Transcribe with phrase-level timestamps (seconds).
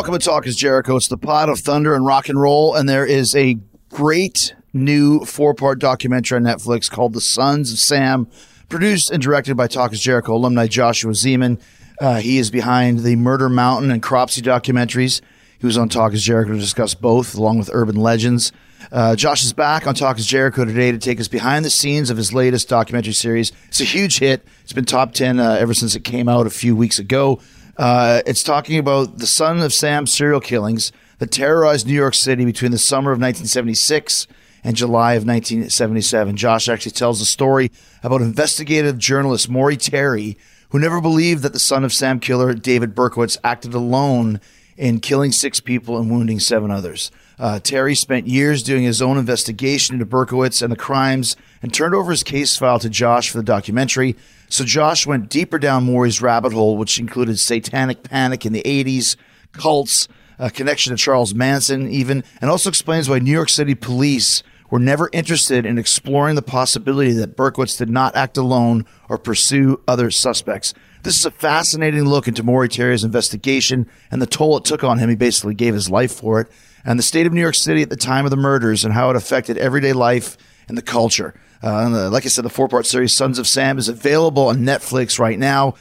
[0.00, 0.96] Welcome to Talk is Jericho.
[0.96, 3.58] It's the pot of thunder and rock and roll, and there is a
[3.90, 8.26] great new four part documentary on Netflix called The Sons of Sam,
[8.70, 11.60] produced and directed by Talk is Jericho alumni Joshua Zeman.
[12.00, 15.20] Uh, he is behind the Murder Mountain and Cropsey documentaries.
[15.58, 18.52] He was on Talk is Jericho to discuss both, along with Urban Legends.
[18.90, 22.08] Uh, Josh is back on Talk is Jericho today to take us behind the scenes
[22.08, 23.52] of his latest documentary series.
[23.68, 24.46] It's a huge hit.
[24.62, 27.38] It's been top 10 uh, ever since it came out a few weeks ago.
[27.80, 32.44] Uh, it's talking about the son of Sam serial killings that terrorized New York City
[32.44, 34.26] between the summer of 1976
[34.62, 36.36] and July of 1977.
[36.36, 40.36] Josh actually tells a story about investigative journalist Maury Terry,
[40.68, 44.42] who never believed that the son of Sam killer, David Berkowitz, acted alone
[44.76, 47.10] in killing six people and wounding seven others.
[47.38, 51.94] Uh, Terry spent years doing his own investigation into Berkowitz and the crimes and turned
[51.94, 54.16] over his case file to Josh for the documentary.
[54.50, 59.14] So Josh went deeper down Maury's rabbit hole, which included satanic panic in the 80s,
[59.52, 60.08] cults,
[60.40, 64.80] a connection to Charles Manson, even, and also explains why New York City police were
[64.80, 70.10] never interested in exploring the possibility that Berkowitz did not act alone or pursue other
[70.10, 70.74] suspects.
[71.04, 74.98] This is a fascinating look into Maury Terry's investigation and the toll it took on
[74.98, 75.08] him.
[75.08, 76.48] He basically gave his life for it,
[76.84, 79.10] and the state of New York City at the time of the murders and how
[79.10, 81.34] it affected everyday life and the culture.
[81.62, 85.18] Uh, like I said, the four part series Sons of Sam is available on Netflix
[85.18, 85.74] right now,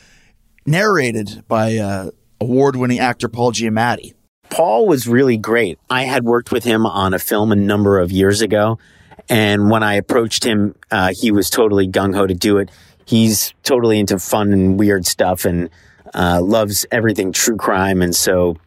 [0.66, 4.14] narrated by uh, award winning actor Paul Giamatti.
[4.50, 5.80] Paul was really great.
[5.90, 8.80] I had worked with him on a film a number of years ago.
[9.30, 12.72] And when I approached him, uh, he was totally gung ho to do it.
[13.06, 15.70] He's totally into fun and weird stuff and
[16.14, 18.02] uh, loves everything true crime.
[18.02, 18.58] And so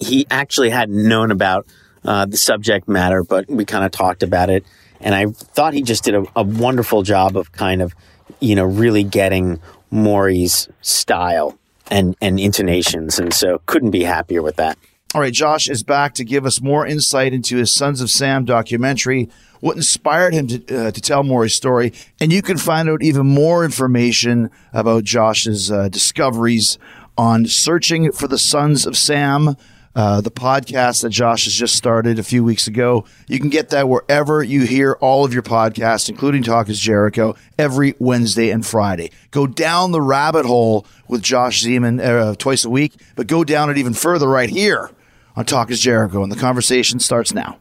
[0.00, 1.66] he actually hadn't known about
[2.04, 4.64] uh, the subject matter, but we kind of talked about it.
[5.00, 7.94] And I thought he just did a, a wonderful job of kind of,
[8.40, 11.58] you know, really getting Maury's style
[11.90, 13.18] and, and intonations.
[13.18, 14.78] And so couldn't be happier with that.
[15.14, 18.44] All right, Josh is back to give us more insight into his Sons of Sam
[18.44, 19.30] documentary,
[19.60, 21.92] what inspired him to, uh, to tell Maury's story.
[22.20, 26.78] And you can find out even more information about Josh's uh, discoveries
[27.16, 29.56] on Searching for the Sons of Sam,
[29.96, 33.06] uh, the podcast that Josh has just started a few weeks ago.
[33.28, 37.34] You can get that wherever you hear all of your podcasts, including Talk is Jericho,
[37.58, 39.10] every Wednesday and Friday.
[39.30, 43.70] Go down the rabbit hole with Josh Zeman uh, twice a week, but go down
[43.70, 44.90] it even further right here
[45.34, 46.22] on Talk is Jericho.
[46.22, 47.58] And the conversation starts now.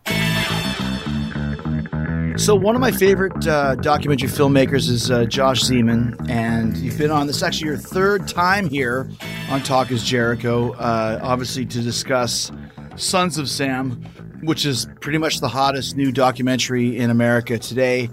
[2.38, 7.09] So one of my favorite uh, documentary filmmakers is uh, Josh Zeman, and you've been
[7.09, 7.38] on this.
[7.38, 9.09] is Actually, your third time here
[9.50, 12.51] on Talk is Jericho, uh, obviously to discuss
[12.97, 14.03] Sons of Sam,
[14.44, 18.09] which is pretty much the hottest new documentary in America today.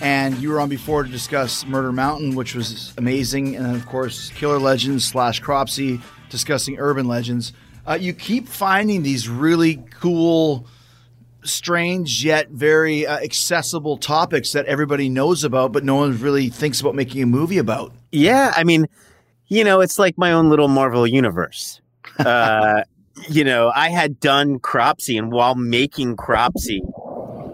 [0.00, 4.30] And you were on before to discuss Murder Mountain, which was amazing, and of course
[4.30, 6.00] Killer Legends slash Cropsey,
[6.30, 7.52] discussing urban legends.
[7.86, 10.66] Uh, you keep finding these really cool
[11.46, 16.80] strange yet very uh, accessible topics that everybody knows about, but no one really thinks
[16.80, 17.92] about making a movie about.
[18.12, 18.86] Yeah, I mean,
[19.48, 21.80] you know, it's like my own little Marvel universe.
[22.18, 22.82] Uh,
[23.28, 26.80] you know, I had done Cropsey, and while making Cropsey,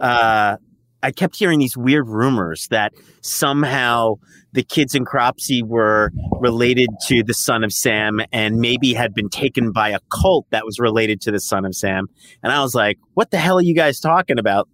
[0.01, 0.57] uh,
[1.03, 4.15] I kept hearing these weird rumors that somehow
[4.53, 6.11] the kids in Cropsey were
[6.41, 10.65] related to the son of Sam and maybe had been taken by a cult that
[10.65, 12.07] was related to the son of Sam.
[12.43, 14.69] And I was like, what the hell are you guys talking about?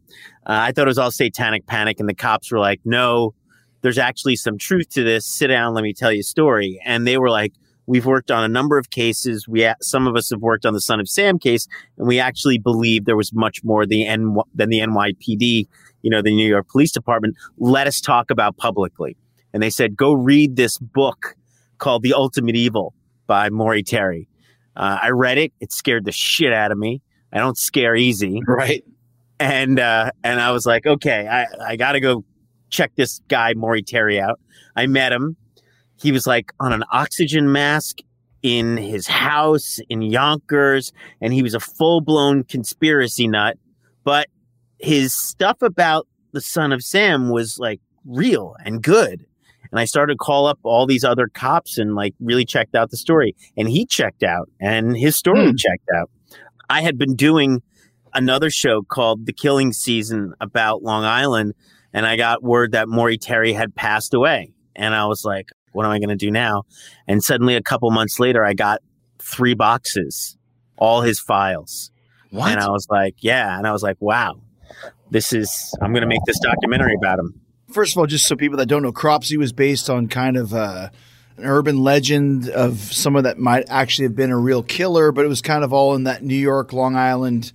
[0.47, 2.01] Uh, I thought it was all satanic panic.
[2.01, 3.35] And the cops were like, no,
[3.83, 5.25] there's actually some truth to this.
[5.27, 5.75] Sit down.
[5.75, 6.81] Let me tell you a story.
[6.85, 7.53] And they were like,
[7.87, 9.47] we've worked on a number of cases.
[9.49, 11.67] We, some of us have worked on the son of Sam case
[11.97, 15.69] and we actually believe there was much more the N, than the NYPD,
[16.08, 17.37] you know, the New York Police Department.
[17.58, 19.19] Let us talk about publicly
[19.52, 21.37] and they said, go read this book
[21.76, 22.94] called The Ultimate Evil
[23.26, 24.26] by Maury Terry.
[24.75, 25.52] Uh, I read it.
[25.60, 27.02] It scared the shit out of me.
[27.31, 28.40] I don't scare easy.
[28.46, 28.84] Right.
[29.38, 32.25] And uh, and I was like, okay, I, I got to go
[32.70, 34.40] check this guy Maury Terry out.
[34.75, 35.37] I met him.
[36.00, 37.99] He was like on an oxygen mask
[38.43, 43.58] in his house in Yonkers, and he was a full blown conspiracy nut.
[44.05, 44.28] But
[44.79, 49.25] his stuff about the son of Sam was like real and good.
[49.71, 52.91] And I started to call up all these other cops and like really checked out
[52.91, 53.35] the story.
[53.57, 55.57] And he checked out and his story Hmm.
[55.57, 56.11] checked out.
[56.71, 57.63] I had been doing
[58.15, 61.55] another show called The Killing Season about Long Island,
[61.93, 64.53] and I got word that Maury Terry had passed away.
[64.75, 66.63] And I was like, what am I going to do now?
[67.07, 68.81] And suddenly, a couple months later, I got
[69.19, 70.37] three boxes,
[70.79, 71.91] all his files.
[72.31, 72.51] What?
[72.51, 73.57] And I was like, yeah.
[73.59, 74.41] And I was like, wow,
[75.11, 77.41] this is, I'm going to make this documentary about him.
[77.70, 80.55] First of all, just so people that don't know, Cropsey was based on kind of
[80.55, 80.88] uh,
[81.37, 85.29] an urban legend of someone that might actually have been a real killer, but it
[85.29, 87.53] was kind of all in that New York, Long Island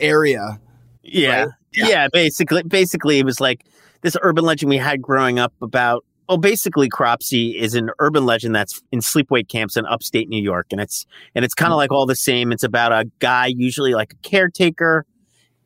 [0.00, 0.60] area.
[1.02, 1.44] Yeah.
[1.44, 1.48] Right?
[1.74, 2.08] yeah.
[2.12, 3.64] basically basically it was like
[4.02, 8.54] this urban legend we had growing up about well basically Cropsey is an urban legend
[8.54, 11.90] that's in sleepaway camps in upstate New York and it's and it's kind of like
[11.90, 15.04] all the same it's about a guy usually like a caretaker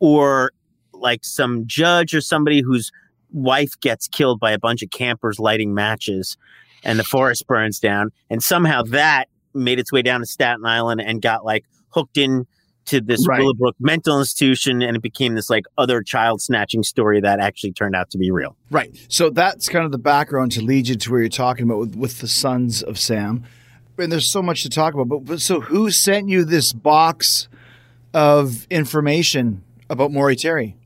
[0.01, 0.53] or
[1.01, 2.91] like some judge or somebody whose
[3.31, 6.37] wife gets killed by a bunch of campers lighting matches
[6.85, 11.01] and the forest burns down and somehow that made its way down to Staten Island
[11.01, 12.47] and got like hooked in
[12.87, 13.41] to this Right.
[13.41, 17.95] Willowbrook mental institution and it became this like other child snatching story that actually turned
[17.95, 18.57] out to be real.
[18.71, 18.97] Right.
[19.09, 21.97] So that's kind of the background to lead you to where you're talking about with,
[21.97, 23.45] with the Sons of Sam.
[23.99, 25.09] And there's so much to talk about.
[25.09, 27.49] But, but so who sent you this box
[28.15, 30.78] of information about Maury Terry?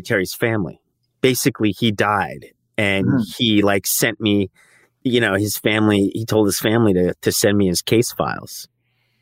[0.00, 0.80] Terry's family.
[1.20, 2.46] Basically, he died
[2.76, 3.22] and hmm.
[3.36, 4.50] he like sent me,
[5.02, 8.68] you know, his family, he told his family to, to send me his case files.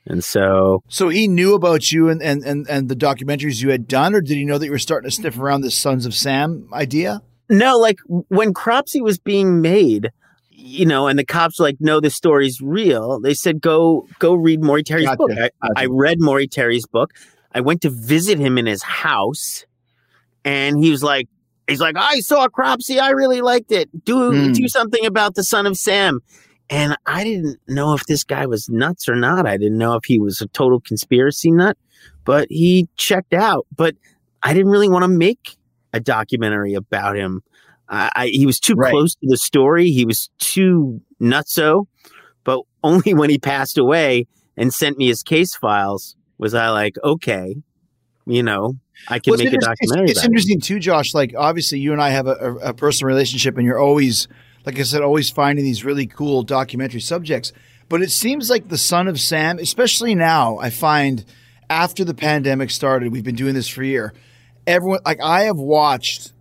[0.07, 3.89] And so So he knew about you and, and, and, and the documentaries you had
[3.89, 5.41] done, or did he know that you were starting to sniff mm.
[5.41, 7.23] around this Sons of Sam idea?
[7.49, 10.11] No, like when Cropsey was being made,
[10.51, 13.21] you know, and the cops were like, no, this story's real.
[13.21, 15.31] They said, go, go read Maury Terry's Gotcha, book.
[15.39, 17.13] I, I read Maury Terry's book.
[17.53, 19.65] I went to visit him in his house,
[20.47, 21.29] and he was like,
[21.69, 22.99] he's like, I saw Cropsey.
[22.99, 23.91] I really liked it.
[24.05, 24.53] Do Hmm.
[24.53, 26.21] do something about the son of Sam.
[26.71, 29.47] And I didn't know if this guy was nuts or not.
[29.47, 31.77] I didn't know if he was a total conspiracy nut,
[32.25, 33.67] but he checked out.
[33.77, 33.95] But
[34.43, 35.57] I didn't really want to make
[35.93, 37.43] a documentary about him.
[37.89, 38.91] I, I, he was too Right.
[38.91, 39.91] close to the story.
[39.91, 41.87] He was too nutso.
[42.45, 44.27] But only when he passed away
[44.57, 47.57] and sent me his case files was I like, okay,
[48.27, 48.75] you know,
[49.09, 50.11] I can Well, make a interest- it's- documentary.
[50.11, 50.31] It's, about it.
[50.31, 51.15] interesting too, Josh.
[51.15, 54.29] Like obviously, you and I have a, a, a personal relationship, and you're always,
[54.65, 57.53] like I said, always finding these really cool documentary subjects.
[57.89, 61.25] But it seems like the son of Sam, especially now, I find
[61.71, 64.13] after the pandemic started, we've been doing this for a year.
[64.67, 66.33] Everyone, like I have watched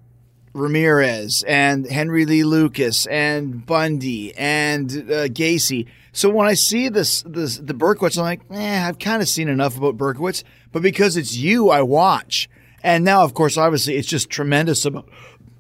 [0.54, 5.88] Ramirez and Henry Lee Lucas and Bundy and uh, Gacy.
[6.16, 9.50] So when I see this, this the Berkowitz, I'm like, eh, I've kind of seen
[9.50, 10.46] enough about Berkowitz.
[10.72, 12.50] But because it's you, I watch.
[12.82, 14.86] And now, of course, obviously, it's just tremendous.
[14.86, 15.10] About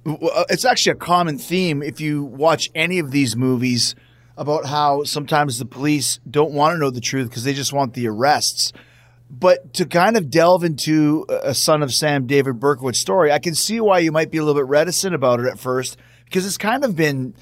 [0.05, 3.95] uh, it's actually a common theme if you watch any of these movies
[4.37, 7.93] about how sometimes the police don't want to know the truth because they just want
[7.93, 8.71] the arrests.
[9.29, 13.55] But to kind of delve into a son of Sam David Berkowitz story, I can
[13.55, 16.57] see why you might be a little bit reticent about it at first because it's
[16.57, 17.33] kind of been,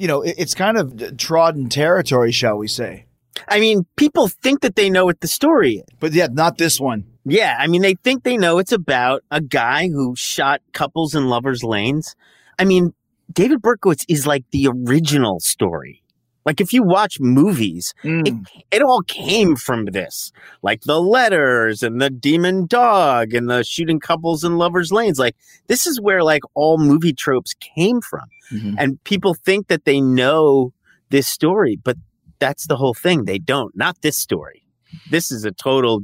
[0.00, 3.04] you know, it- it's kind of trodden territory, shall we say?
[3.48, 5.84] I mean, people think that they know what the story is.
[6.00, 7.04] But yeah, not this one.
[7.24, 11.28] Yeah, I mean, they think they know it's about a guy who shot couples in
[11.28, 12.16] lovers' lanes.
[12.58, 12.94] I mean,
[13.32, 16.02] David Berkowitz is like the original story.
[16.50, 18.34] Like, if you watch movies, it,
[18.72, 20.32] it all came from this.
[20.62, 25.18] Like the letters and the demon dog and the shooting couples in lovers' lanes.
[25.20, 25.36] Like,
[25.68, 28.26] this is where like all movie tropes came from.
[28.52, 28.74] Mhm.
[28.78, 30.72] And people think that they know
[31.10, 31.96] this story, but
[32.40, 33.26] that's the whole thing.
[33.26, 33.76] They don't.
[33.76, 34.64] Not this story.
[35.08, 36.00] This is a total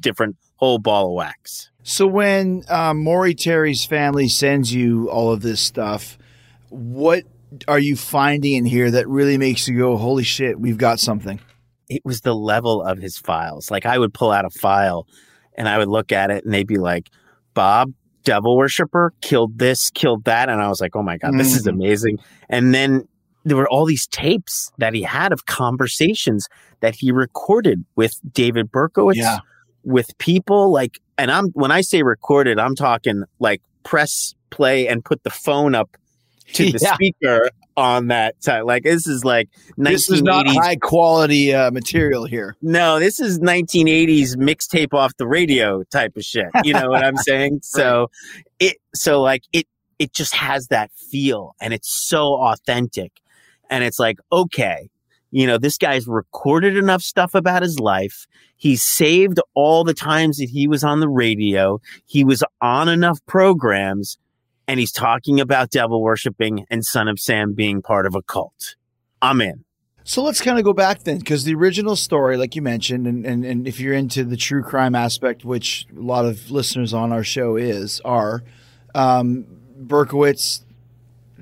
[0.00, 1.70] different whole ball of wax.
[1.82, 6.16] So when um, Maury Terry's family sends you all of this stuff,
[6.70, 7.24] what
[7.68, 11.40] are you finding in here that really makes you go, "Holy shit, we've got something"?
[11.88, 13.70] It was the level of his files.
[13.70, 15.06] Like I would pull out a file
[15.58, 17.10] and I would look at it and they'd be like,
[17.54, 17.92] Bob,
[18.24, 20.48] devil worshiper, killed this, killed that.
[20.48, 21.72] And I was like, oh my God, this is Mhm.
[21.72, 22.18] amazing.
[22.48, 23.06] And then
[23.44, 26.48] there were all these tapes that he had of conversations
[26.80, 29.38] that he recorded with David Berkowitz, Yeah.
[29.84, 35.04] with people like, and I'm, when I say recorded, I'm talking like press play and
[35.04, 35.96] put the phone up
[36.54, 36.94] to the Yeah.
[36.94, 38.66] speaker on that time.
[38.66, 42.56] Like this is like This is not high quality uh, material here.
[42.62, 46.48] no, this is 1980s mixtape off the radio type of shit.
[46.64, 47.60] You know what I'm saying?
[47.62, 48.10] So
[48.58, 49.66] it so like it
[49.98, 53.12] it just has that feel and it's so authentic.
[53.70, 54.90] And it's like, okay,
[55.30, 58.26] you know, this guy's recorded enough stuff about his life.
[58.56, 61.80] he saved all the times that he was on the radio.
[62.04, 64.18] He was on enough programs
[64.72, 68.76] and he's talking about devil worshiping and Son of Sam being part of a cult.
[69.20, 69.66] I'm in.
[70.02, 73.26] So let's kind of go back then, because the original story, like you mentioned, and,
[73.26, 77.12] and, and if you're into the true crime aspect, which a lot of listeners on
[77.12, 78.44] our show is, are
[78.94, 79.44] um,
[79.78, 80.62] Berkowitz,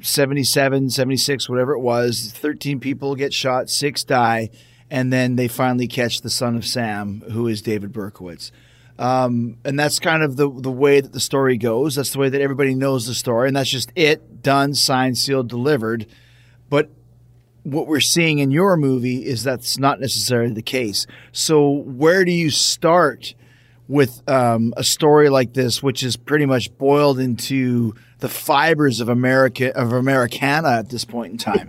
[0.03, 4.51] 77, 76, whatever it was, 13 people get shot, six die,
[4.91, 8.51] and then they finally catch the son of Sam, who is David Berkowitz.
[9.01, 11.95] Um, and that's kind of the the way that the story goes.
[11.95, 15.49] That's the way that everybody knows the story, and that's just it, done, signed, sealed,
[15.49, 16.07] delivered.
[16.69, 16.91] But
[17.63, 21.07] what we're seeing in your movie is that's not necessarily the case.
[21.33, 23.35] So where do you start
[23.89, 29.09] with um, a story like this, which is pretty much boiled into the fibers of
[29.09, 31.69] America of Americana at this point in time?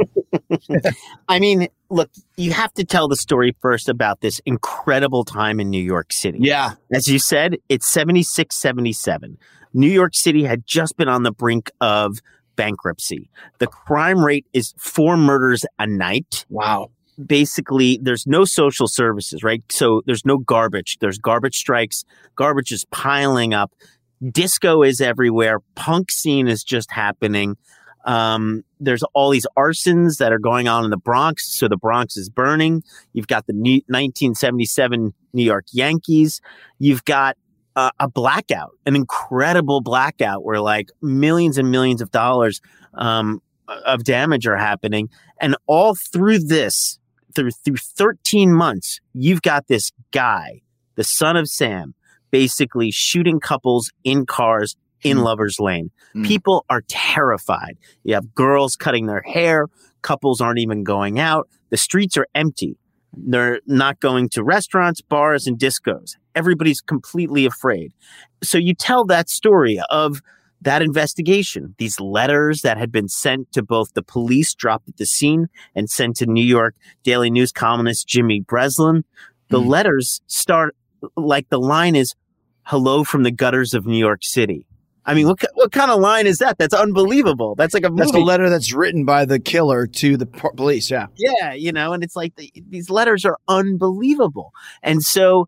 [1.30, 5.70] I mean, look, you have to tell the story first about this incredible time in
[5.70, 6.40] New York City.
[6.42, 9.38] yeah, As you said, it's 76, 77.
[9.74, 12.20] New York City had just been on the brink of
[12.56, 13.30] bankruptcy.
[13.60, 16.46] The crime rate is four murders a night.
[16.50, 16.90] wow.
[17.24, 19.62] Basically, there's no social services, right?
[19.70, 20.98] So there's no garbage.
[21.00, 22.04] There's garbage strikes.
[22.36, 23.74] Garbage is piling up.
[24.32, 25.60] Disco is everywhere.
[25.76, 27.58] Punk scene is just happening.
[28.06, 31.58] Um, there's all these arsons that are going on in the Bronx.
[31.58, 32.84] So the Bronx is burning.
[33.14, 36.42] You've got the new 1977 New York Yankees.
[36.80, 37.38] You've got
[37.76, 42.62] uh, a blackout, an incredible blackout where like millions and millions of dollars
[42.96, 45.10] um, of damage are happening.
[45.40, 47.00] And all through this,
[47.36, 50.62] through, through 13 months, you've got this guy,
[50.96, 51.94] the son of Sam,
[52.30, 55.24] basically shooting couples in cars in Hmm.
[55.24, 55.92] Lover's Lane.
[56.14, 56.24] Hmm.
[56.24, 57.78] People are terrified.
[58.04, 59.68] You have girls cutting their hair.
[60.02, 61.48] Couples aren't even going out.
[61.70, 62.78] The streets are empty.
[63.14, 66.16] They're not going to restaurants, bars, and discos.
[66.34, 67.92] Everybody's completely afraid.
[68.42, 70.22] So you tell that story of
[70.62, 75.06] that investigation, these letters that had been sent to both the police dropped at the
[75.06, 79.04] scene and sent to New York Daily News columnist Jimmy Breslin.
[79.50, 79.68] The Hmm.
[79.68, 80.76] letters start
[81.18, 82.14] like the line is
[82.64, 84.66] hello from the gutters of New York City.
[85.06, 86.58] I mean, what, what kind of line is that?
[86.58, 87.56] That's unbelievable.
[87.56, 88.20] That's like a That's movie.
[88.20, 90.92] the letter that's written by the killer to the police.
[90.92, 91.08] Yeah.
[91.18, 94.52] Yeah, you know, and it's like the, these letters are unbelievable.
[94.84, 95.48] And so,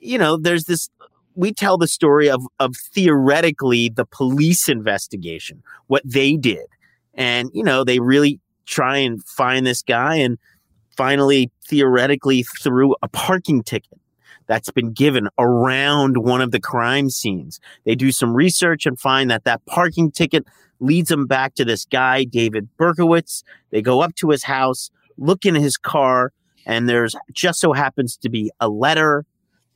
[0.00, 0.90] you know, there's this
[1.34, 6.66] we tell the story of of theoretically the police investigation, what they did.
[7.14, 10.38] And you know, they really try and find this guy and
[10.96, 13.99] finally theoretically through a parking ticket
[14.50, 17.60] that's been given around one of the crime scenes.
[17.84, 20.44] They do some research and find that that parking ticket
[20.80, 23.44] leads them back to this guy, David Berkowitz.
[23.70, 26.32] They go up to his house, look in his car,
[26.66, 29.24] and there's just so happens to be a letter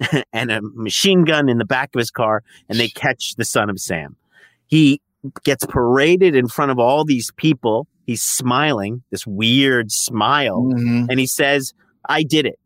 [0.33, 3.71] and a machine gun in the back of his car, and they catch the son
[3.71, 4.17] of Sam.
[4.67, 5.01] He
[5.45, 7.87] gets paraded in front of all these people.
[8.07, 11.07] He's smiling, this weird smile Mhm.
[11.09, 11.73] and he says,
[12.09, 12.59] I did it.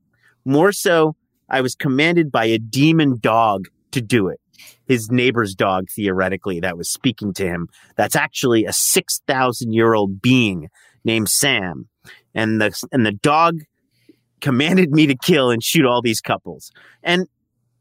[0.46, 1.14] More so,
[1.48, 4.40] I was commanded by a demon dog to do it.
[4.86, 7.68] His neighbor's dog, theoretically, that was speaking to him.
[7.96, 10.68] That's actually a 6,000 year old being
[11.04, 11.88] named Sam.
[12.34, 13.60] And the, and the dog
[14.40, 16.70] commanded me to kill and shoot all these couples.
[17.02, 17.28] And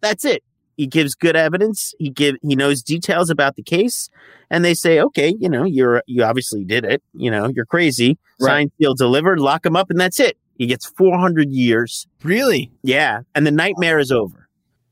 [0.01, 0.43] that's it.
[0.77, 1.95] He gives good evidence.
[1.97, 4.09] He give he knows details about the case,
[4.51, 7.01] and they say, okay, you know, you're you obviously did it.
[7.15, 8.19] You know, you're crazy.
[8.39, 8.49] Right.
[8.49, 9.39] Signed, sealed, delivered.
[9.39, 10.37] Lock him up, and that's it.
[10.57, 12.07] He gets 400 years.
[12.23, 12.71] Really?
[12.83, 14.49] Yeah, and the nightmare is over,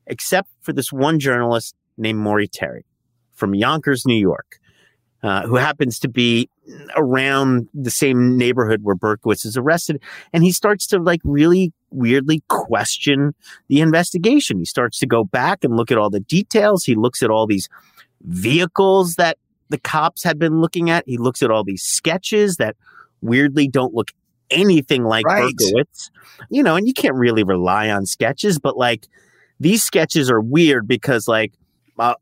[0.08, 2.86] except for this one journalist named Maury Terry
[3.34, 4.60] from Yonkers, New York,
[5.24, 6.50] uh, who happens to be
[6.96, 10.02] around the same neighborhood where Berkowitz is arrested,
[10.34, 13.34] and he starts to like really weirdly question
[13.68, 14.60] the investigation.
[14.60, 16.84] He starts to go back and look at all the details.
[16.84, 17.70] He looks at all these
[18.22, 19.38] vehicles that
[19.70, 21.04] the cops had been looking at.
[21.08, 22.76] He looks at all these sketches that
[23.22, 24.10] weirdly don't look
[24.50, 25.54] anything like Right.
[25.54, 26.10] Berkowitz.
[26.50, 29.08] You know, and you can't really rely on sketches, but like
[29.60, 31.54] these sketches are weird because like
[31.98, 32.16] uh,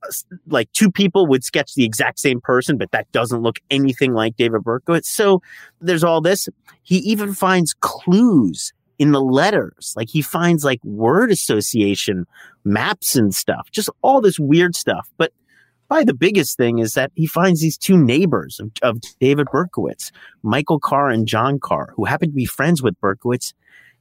[0.48, 4.36] like two people would sketch the exact same person, but that doesn't look anything like
[4.38, 5.06] David Berkowitz.
[5.06, 5.42] So
[5.82, 6.48] there's all this.
[6.84, 9.94] He even finds clues in the letters.
[9.98, 12.26] Like he finds like word association
[12.64, 15.10] maps and stuff, just all this weird stuff.
[15.18, 15.34] But
[15.94, 20.10] Probably the biggest thing is that he finds these two neighbors of, of David Berkowitz,
[20.42, 23.54] Michael Carr and John Carr, who happen to be friends with Berkowitz.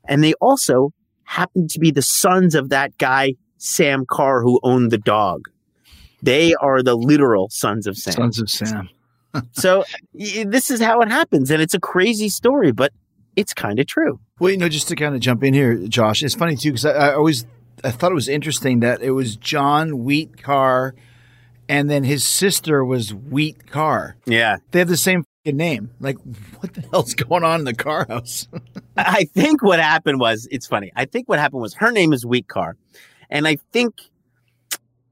[0.09, 0.95] And they also
[1.25, 5.51] happen to be the sons of that guy, Sam Carr, who owned the dog.
[6.23, 8.15] They are the literal sons of Sam.
[8.15, 8.89] Sons of Sam.
[9.53, 9.85] so
[10.15, 11.51] this is how it happens.
[11.51, 12.95] And it's a crazy story, but
[13.37, 14.19] it's kind of true.
[14.41, 16.87] Well, you know, just to kind of jump in here, Josh, it's funny too because
[16.87, 17.45] I, I always
[17.85, 20.95] I thought it was interesting that it was John Wheat Carr,
[21.73, 24.17] and then his sister was Wheat Carr.
[24.27, 24.59] Yeah.
[24.73, 25.91] They have the same fucking name.
[26.01, 26.19] Like,
[26.61, 28.47] what the hell's going on in the Carr house?
[28.99, 30.93] I think what happened was it's funny.
[30.95, 32.77] I think what happened was her name is Wheat Carr,
[33.31, 33.95] and I think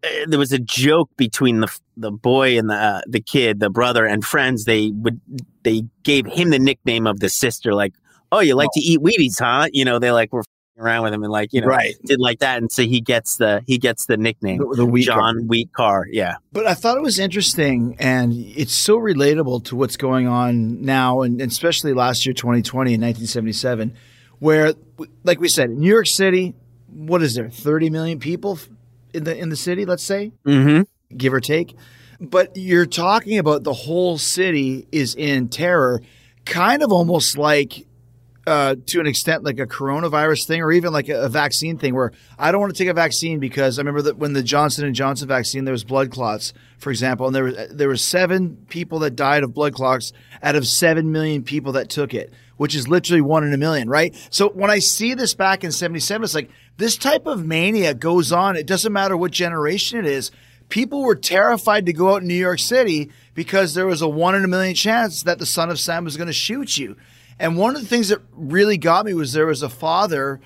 [0.04, 3.70] uh, there was a joke between the the boy and the uh, the kid, the
[3.70, 4.66] brother and friends.
[4.66, 5.18] They would
[5.62, 7.94] they gave him the nickname of the sister, like,
[8.30, 10.44] "Oh, you like to eat Wheaties, huh?" You know, they like were
[10.78, 11.94] around with him and like you know Right.
[12.04, 15.08] did like that, and so he gets the he gets the nickname The- the Wheat
[15.08, 15.16] Carr.
[15.18, 16.06] John Wheat Carr.
[16.10, 20.82] Yeah, But I thought it was interesting, and it's so relatable to what's going on
[20.82, 23.92] now, and, and especially last year, 2020 and 1977,
[24.38, 24.72] where,
[25.24, 26.54] like we said, in New York City,
[26.92, 28.58] what is there, 30 million people
[29.12, 29.84] in the in the city?
[29.84, 30.82] Let's say, mm-hmm.
[31.16, 31.76] give or take.
[32.22, 36.02] But you're talking about the whole city is in terror,
[36.44, 37.86] kind of almost like
[38.50, 41.94] uh, to an extent like a coronavirus thing or even like a, a vaccine thing
[41.94, 44.84] where I don't want to take a vaccine because I remember that when the Johnson
[44.84, 48.66] and Johnson vaccine there was blood clots for example and there was there were 7
[48.68, 52.74] people that died of blood clots out of 7 million people that took it which
[52.74, 54.16] is literally 1 in a million right?
[54.30, 58.32] So when I see this back in 77 it's like this type of mania goes
[58.32, 58.56] on.
[58.56, 60.32] It doesn't matter what generation it is.
[60.70, 64.34] People were terrified to go out in New York City because there was a 1
[64.34, 66.96] in a million chance that the son of Sam was going to shoot you
[67.40, 70.40] and one of the things that really got me was there was a father,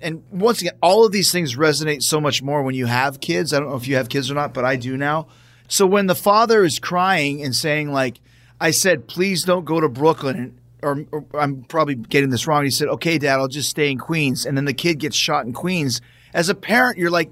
[0.00, 3.52] and once again, all of these things resonate so much more when you have kids.
[3.52, 5.26] I don't know if you have kids or not, but I do now.
[5.68, 8.20] So when the father is crying and saying, like,
[8.60, 12.64] I said, please don't go to Brooklyn, or, or I'm probably getting this wrong.
[12.64, 14.46] He said, okay, dad, I'll just stay in Queens.
[14.46, 16.00] And then the kid gets shot in Queens.
[16.32, 17.30] As a parent, you're like,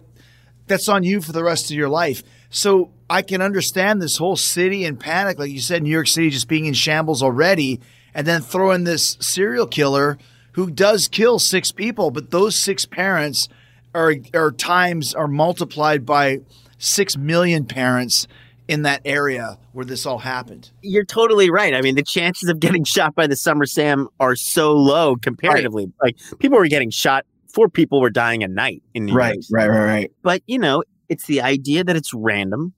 [0.67, 2.23] that's on you for the rest of your life.
[2.51, 6.31] So I can understand this whole city in panic, like you said, New York City
[6.31, 7.81] just being in shambles already,
[8.15, 10.19] and then throw in this serial killer
[10.53, 13.49] who does kill six people, but those six parents
[13.95, 16.41] are are times are multiplied by
[16.79, 18.27] six million parents
[18.69, 20.71] in that area where this all happened.
[20.83, 21.75] you're totally right.
[21.75, 25.17] I mean, the chances of getting shot by the son of Sam are so low
[25.17, 25.91] comparatively.
[26.03, 29.37] Like people were getting shot, four people were dying a night in New York.
[29.51, 30.13] right, right, right.
[30.23, 32.75] But you know, it's the idea that it's random.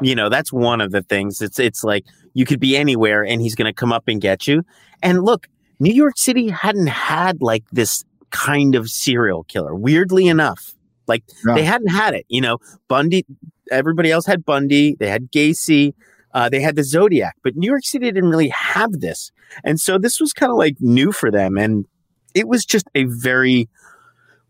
[0.00, 1.42] You know, that's one of the things.
[1.42, 2.04] It's it's like
[2.34, 4.62] you could be anywhere and he's going to come up and get you.
[5.02, 5.46] And look,
[5.80, 9.74] New York City hadn't had like this kind of serial killer.
[9.74, 10.74] Weirdly enough,
[11.06, 11.54] like Yeah.
[11.54, 12.26] they hadn't had it.
[12.28, 13.24] You know, Bundy.
[13.70, 14.94] Everybody else had Bundy.
[14.98, 15.94] They had Gacy.
[16.34, 19.30] Uh, they had the Zodiac, but New York City didn't really have this,
[19.62, 21.86] and so this was kind of like new for them, and
[22.34, 23.68] it was just a very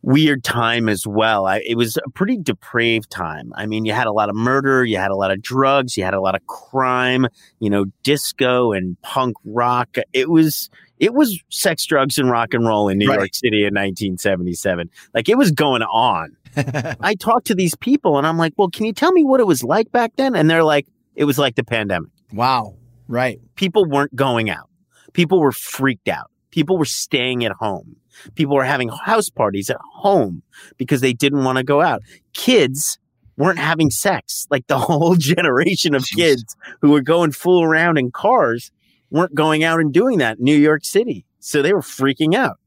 [0.05, 1.47] weird time as well.
[1.47, 3.53] I, it was a pretty depraved time.
[3.57, 6.05] I mean, you had a lot of murder, you had a lot of drugs, you
[6.05, 7.27] had a lot of crime,
[7.59, 9.97] you know, disco and punk rock.
[10.13, 10.69] It was
[11.01, 13.19] it was sex, drugs, and rock and roll in New Right.
[13.19, 14.91] York City in 1977.
[15.15, 16.37] Like it was going on.
[16.57, 19.47] I talked to these people and I'm like, well, can you tell me what it
[19.47, 20.37] was like back then?
[20.37, 20.87] And they're like,
[21.17, 22.11] it was like the pandemic.
[22.33, 22.75] Wow.
[23.09, 23.41] Right.
[23.57, 24.69] People weren't going out.
[25.15, 26.31] People were freaked out.
[26.51, 27.97] People were staying at home.
[28.35, 30.43] People were having house parties at home
[30.77, 32.03] because they didn't want to go out.
[32.33, 32.99] Kids
[33.37, 34.47] weren't having sex.
[34.51, 36.17] Like the whole generation of Jeez.
[36.17, 38.71] kids who were going fool around in cars
[39.11, 41.25] weren't going out and doing that in New York City.
[41.41, 42.59] So they were freaking out.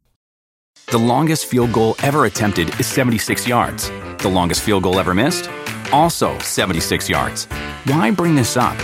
[0.91, 3.89] The longest field goal ever attempted is 76 yards.
[4.19, 5.49] The longest field goal ever missed?
[5.91, 7.45] Also 76 yards.
[7.85, 8.77] Why bring this up?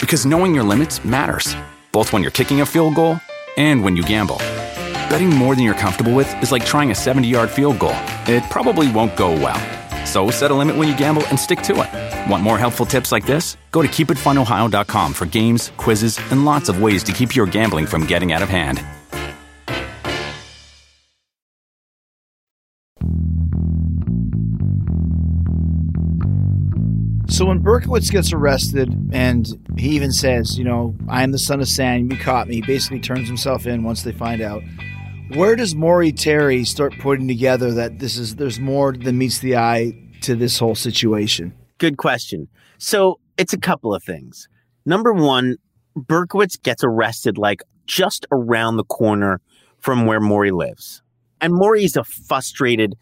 [0.00, 1.56] Because knowing your limits matters,
[1.92, 3.18] both when you're kicking a field goal
[3.56, 4.36] and when you gamble.
[5.10, 7.96] Betting more than you're comfortable with is like trying a 70 yard field goal.
[8.28, 9.58] It probably won't go well.
[10.06, 12.30] So set a limit when you gamble and stick to it.
[12.30, 13.56] Want more helpful tips like this?
[13.72, 18.06] Go to keepitfunohio.com for games, quizzes, and lots of ways to keep your gambling from
[18.06, 18.84] getting out of hand.
[27.28, 31.60] So when Berkowitz gets arrested, and he even says, you know, I am the son
[31.60, 34.62] of Sam, you caught me, he basically turns himself in once they find out.
[35.34, 39.56] Where does Maury Terry start putting together that this is there's more than meets the
[39.56, 41.54] eye to this whole situation?
[41.78, 42.48] Good question.
[42.78, 44.48] So it's a couple of things.
[44.84, 45.56] Number one,
[45.96, 49.40] Berkowitz gets arrested like just around the corner
[49.78, 51.00] from where Maury lives.
[51.40, 52.96] And Maury's a frustrated,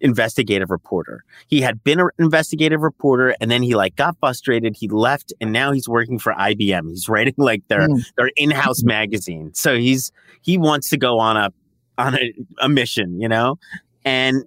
[0.00, 1.24] investigative reporter.
[1.48, 4.76] He had been an investigative reporter and then he like got frustrated.
[4.78, 6.90] He left and now he's working for IBM.
[6.90, 8.04] He's writing like their Mm.
[8.16, 9.52] their in-house magazine.
[9.54, 11.50] So he's he wants to go on a
[11.98, 13.58] on a, a mission, you know?
[14.04, 14.44] And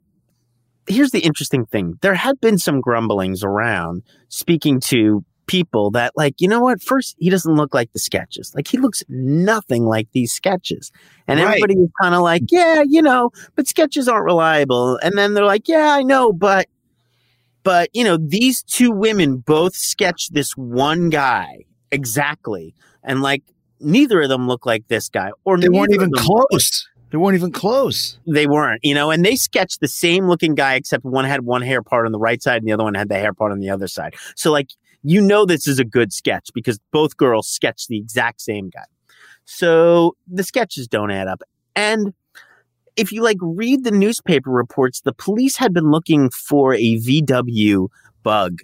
[0.87, 1.97] here's the interesting thing.
[2.01, 6.81] There had been some grumblings around speaking to people that like, you know what?
[6.81, 8.53] First, he doesn't look like the sketches.
[8.55, 10.91] Like he looks nothing like these sketches.
[11.27, 11.47] And Right.
[11.49, 14.97] everybody was kind of like, yeah, you know, but sketches aren't reliable.
[15.03, 16.67] And then they're like, yeah, I know, but
[17.63, 22.73] but you know, these two women both sketch this one guy exactly.
[23.03, 23.43] And like
[23.79, 26.87] neither of them look like this guy or They weren't even close.
[27.15, 28.17] They weren't even close.
[28.27, 31.61] they weren't, you know, and they sketched the same looking guy, except one had one
[31.61, 33.61] hair part on the right side and the other one had the hair part on
[33.61, 34.15] the other side.
[34.35, 38.41] So, like, you know, this is a good sketch because both girls sketched the exact
[38.41, 38.83] same guy.
[39.45, 41.41] So the sketches don't add up.
[41.73, 42.13] And
[42.97, 47.87] if you like read the newspaper reports, the police had been looking for a VW
[48.23, 48.59] bug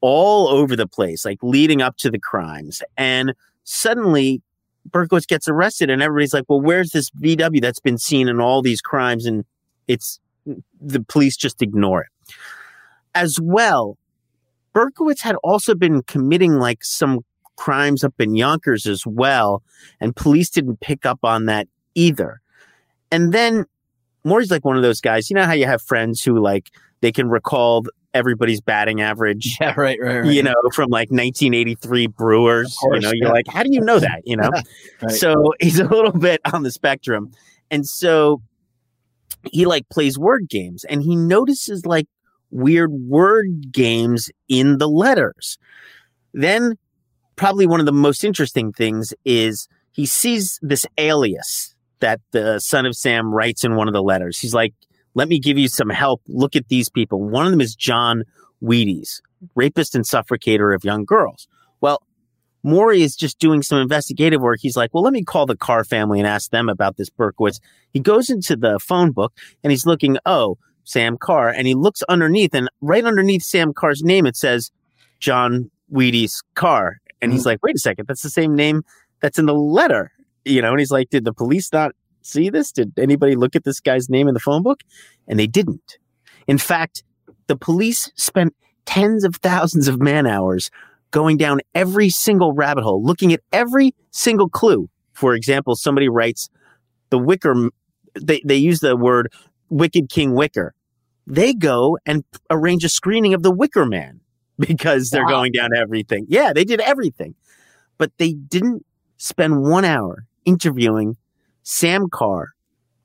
[0.00, 2.84] all over the place, like leading up to the crimes.
[2.96, 4.42] And suddenly
[4.90, 8.62] Berkowitz gets arrested and everybody's like, well, where's this VW that's been seen in all
[8.62, 9.26] these crimes?
[9.26, 9.44] And
[9.88, 10.20] it's
[10.80, 12.34] the police just ignore it.
[13.14, 13.96] As well,
[14.74, 17.20] Berkowitz had also been committing like some
[17.56, 19.62] crimes up in Yonkers as well,
[20.00, 22.40] and police didn't pick up on that either.
[23.10, 23.64] And then
[24.24, 26.70] Maury's like one of those guys, you know how you have friends who like
[27.00, 32.76] they can recall everybody's batting average Yeah, right, right, you know, from like 1983 Brewers.
[32.76, 33.32] Course, you know, you're yeah.
[33.32, 34.22] like, how do you know that?
[34.24, 34.50] You know,
[35.02, 35.12] Right.
[35.12, 37.32] so he's a little bit on the spectrum,
[37.70, 38.42] and so
[39.52, 42.06] he like plays word games, and he notices like
[42.50, 45.58] weird word games in the letters.
[46.32, 46.76] Then,
[47.36, 52.86] probably one of the most interesting things is he sees this alias that the son
[52.86, 54.38] of Sam writes in one of the letters.
[54.38, 54.74] He's like,
[55.16, 56.20] let me give you some help.
[56.28, 57.20] Look at these people.
[57.22, 58.22] One of them is John
[58.62, 59.20] Wheaties,
[59.54, 61.48] rapist and suffocator of young girls.
[61.80, 62.02] Well,
[62.62, 64.58] Maury is just doing some investigative work.
[64.60, 67.60] He's like, well, let me call the Carr family and ask them about this Berkowitz.
[67.92, 69.32] He goes into the phone book
[69.64, 71.48] and he's looking, oh, Sam Carr.
[71.48, 74.70] And he looks underneath, and right underneath Sam Carr's name, it says
[75.18, 76.98] John Wheaties Carr.
[77.22, 77.48] And he's mm-hmm.
[77.48, 78.82] like, wait a second, that's the same name
[79.20, 80.12] that's in the letter.
[80.44, 81.92] You know, and he's like, did the police not
[82.26, 82.72] see this?
[82.72, 84.80] Did anybody look at this guy's name in the phone book?
[85.28, 85.98] And they didn't.
[86.46, 87.02] In fact,
[87.46, 90.70] the police spent tens of thousands of man hours
[91.10, 94.88] going down every single rabbit hole, looking at every single clue.
[95.12, 96.48] For example, somebody writes
[97.10, 97.70] the Wicker,
[98.20, 99.32] they, they use the word
[99.70, 100.74] Wicked King Wicker.
[101.26, 104.20] They go and arrange a screening of the Wicker Man
[104.58, 105.30] because they're Wow.
[105.30, 106.26] going down everything.
[106.28, 107.34] Yeah, they did everything.
[107.98, 108.84] But they didn't
[109.16, 111.16] spend one hour interviewing
[111.68, 112.50] Sam Carr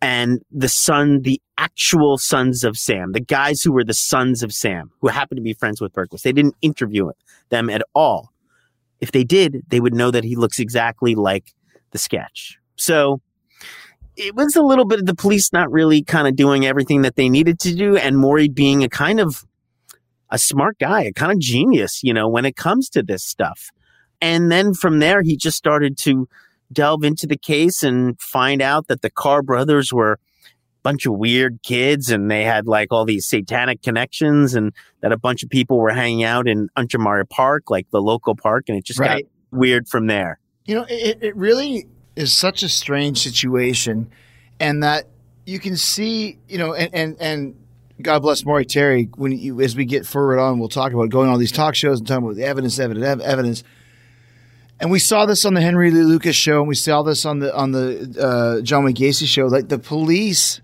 [0.03, 4.53] and the son, the actual sons of Sam, the guys who were the sons of
[4.53, 6.21] Sam, who happened to be friends with Berkowitz.
[6.21, 7.09] They didn't interview
[7.49, 8.29] them at all.
[8.99, 11.55] If they did, they would know that he looks exactly like
[11.89, 12.59] the sketch.
[12.75, 13.19] So
[14.15, 17.15] it was a little bit of the police not really kind of doing everything that
[17.15, 19.43] they needed to do, and Maury being a kind of
[20.29, 23.71] a smart guy, a kind of genius, you know, when it comes to this stuff.
[24.21, 26.27] And then from there, he just started to
[26.71, 30.17] delve into the case and find out that the Carr brothers were a
[30.83, 35.17] bunch of weird kids and they had like all these satanic connections and that a
[35.17, 38.83] bunch of people were hanging out in Untermyer Park, like the local park, and it
[38.85, 39.23] just Right.
[39.23, 40.39] got weird from there.
[40.65, 44.09] You know, it, it really is such a strange situation,
[44.59, 45.05] and that
[45.45, 47.55] you can see, you know, and and, and
[48.01, 49.09] God bless Maury Terry.
[49.15, 51.99] When you, as we get forward on, we'll talk about going on these talk shows
[51.99, 53.63] and talking about the evidence, evidence, ev- evidence.
[54.81, 57.37] And we saw this on the Henry Lee Lucas show, and we saw this on
[57.37, 59.45] the on the uh, John Wayne Gacy show.
[59.45, 60.59] Like the police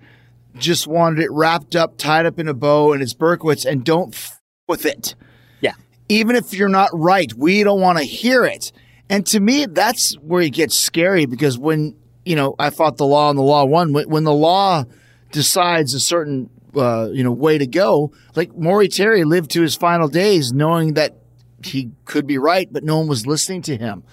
[0.57, 4.15] just wanted it wrapped up, tied up in a bow, and it's Berkowitz, and don't
[4.15, 5.13] f- with it.
[5.61, 5.73] Yeah.
[6.09, 8.71] Even if you're not right, we don't want to hear it.
[9.07, 13.05] And to me, that's where it gets scary because when you know I fought the
[13.05, 13.93] law and the law won.
[13.93, 14.85] When, when the law
[15.31, 19.75] decides a certain uh, you know way to go, like Maury Terry lived to his
[19.75, 21.17] final days knowing that
[21.63, 24.03] he could be right, but no one was listening to him.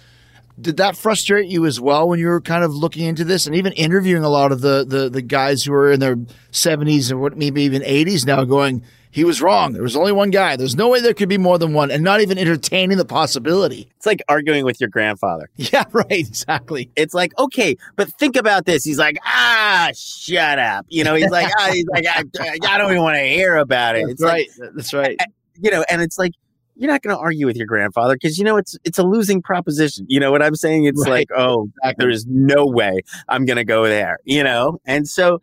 [0.61, 3.57] Did that frustrate you as well when you were kind of looking into this and
[3.57, 6.17] even interviewing a lot of the the, the guys who were in their
[6.53, 8.83] seventies or what maybe even eighties now, going,
[9.15, 9.73] he was wrong.
[9.75, 10.57] There was only one guy.
[10.57, 13.89] There's no way there could be more than one, and not even entertaining the possibility.
[13.97, 15.49] It's like arguing with your grandfather.
[15.57, 16.07] Yeah, right.
[16.11, 16.91] Exactly.
[16.97, 18.83] It's like, okay, but think about this.
[18.83, 20.87] He's like, ah, shut up.
[20.89, 22.25] You know, he's like, ah, he's like, I,
[22.69, 24.09] I don't even want to hear about it.
[24.09, 25.17] It's like, That's right.
[25.61, 26.33] you know, and it's like,
[26.77, 29.41] you're not going to argue with your grandfather because you know it's it's a losing
[29.43, 30.07] proposition.
[30.09, 30.85] You know what I'm saying?
[30.85, 31.11] It's Right.
[31.11, 32.05] like, oh, Exactly.
[32.07, 34.19] there's no way I'm going to go there.
[34.25, 35.41] You know, and so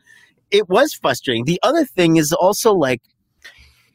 [0.52, 1.46] it was frustrating.
[1.46, 3.02] The other thing is also like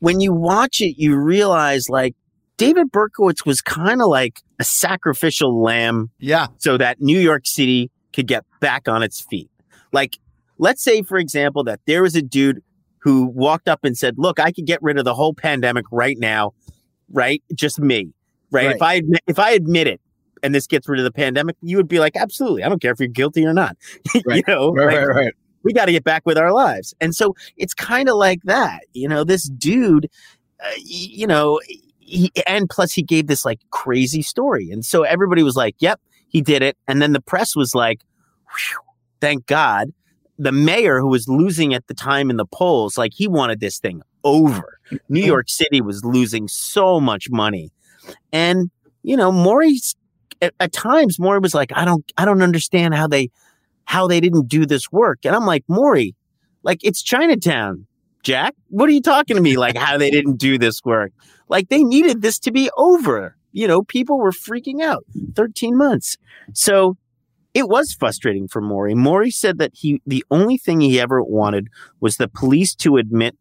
[0.01, 2.15] when you watch it, you realize like
[2.57, 6.47] David Berkowitz was kind of like a sacrificial lamb Yeah.
[6.59, 9.51] so that New York City could get back on its feet.
[9.93, 10.17] Like,
[10.59, 12.63] let's say, for example, that there was a dude
[13.01, 16.17] who walked up and said, Look, I could get rid of the whole pandemic right
[16.19, 16.53] now,
[17.13, 17.43] right?
[17.55, 18.13] Just me,
[18.51, 18.75] right?
[18.75, 20.01] If I admit, if I admit it
[20.43, 22.63] and this gets rid of the pandemic, you would be like, Absolutely.
[22.63, 23.77] I don't care if you're guilty or not.
[24.15, 25.35] you know, Right, like, right, right.
[25.63, 26.95] we got to get back with our lives.
[27.01, 30.09] And so it's kind of like that, you know, this dude,
[30.61, 31.61] uh, you know,
[32.01, 34.71] he, and plus he gave this like crazy story.
[34.71, 36.77] And so everybody was like, yep, he did it.
[36.87, 38.03] And then the press was like,
[39.21, 39.93] thank God.
[40.39, 43.79] The mayor who was losing at the time in the polls, like he wanted this
[43.79, 44.79] thing over.
[45.09, 47.71] New York City was losing so much money.
[48.33, 48.71] And,
[49.03, 49.95] you know, Maury's
[50.43, 53.31] at, at times Maury was like, I don't I don't understand how they
[53.85, 55.21] how they didn't do this work.
[55.25, 56.15] And I'm like, Maury,
[56.63, 57.87] like it's Chinatown,
[58.23, 58.55] Jack.
[58.69, 59.57] What are you talking to me?
[59.57, 61.13] Like how they didn't do this work?
[61.49, 63.37] Like they needed this to be over.
[63.53, 65.05] You know, people were freaking out.
[65.35, 66.17] 13 months.
[66.53, 66.97] So
[67.55, 68.95] it was frustrating for Maury.
[68.95, 71.69] Maury said that he the only thing he ever wanted
[72.01, 73.37] was the police to admit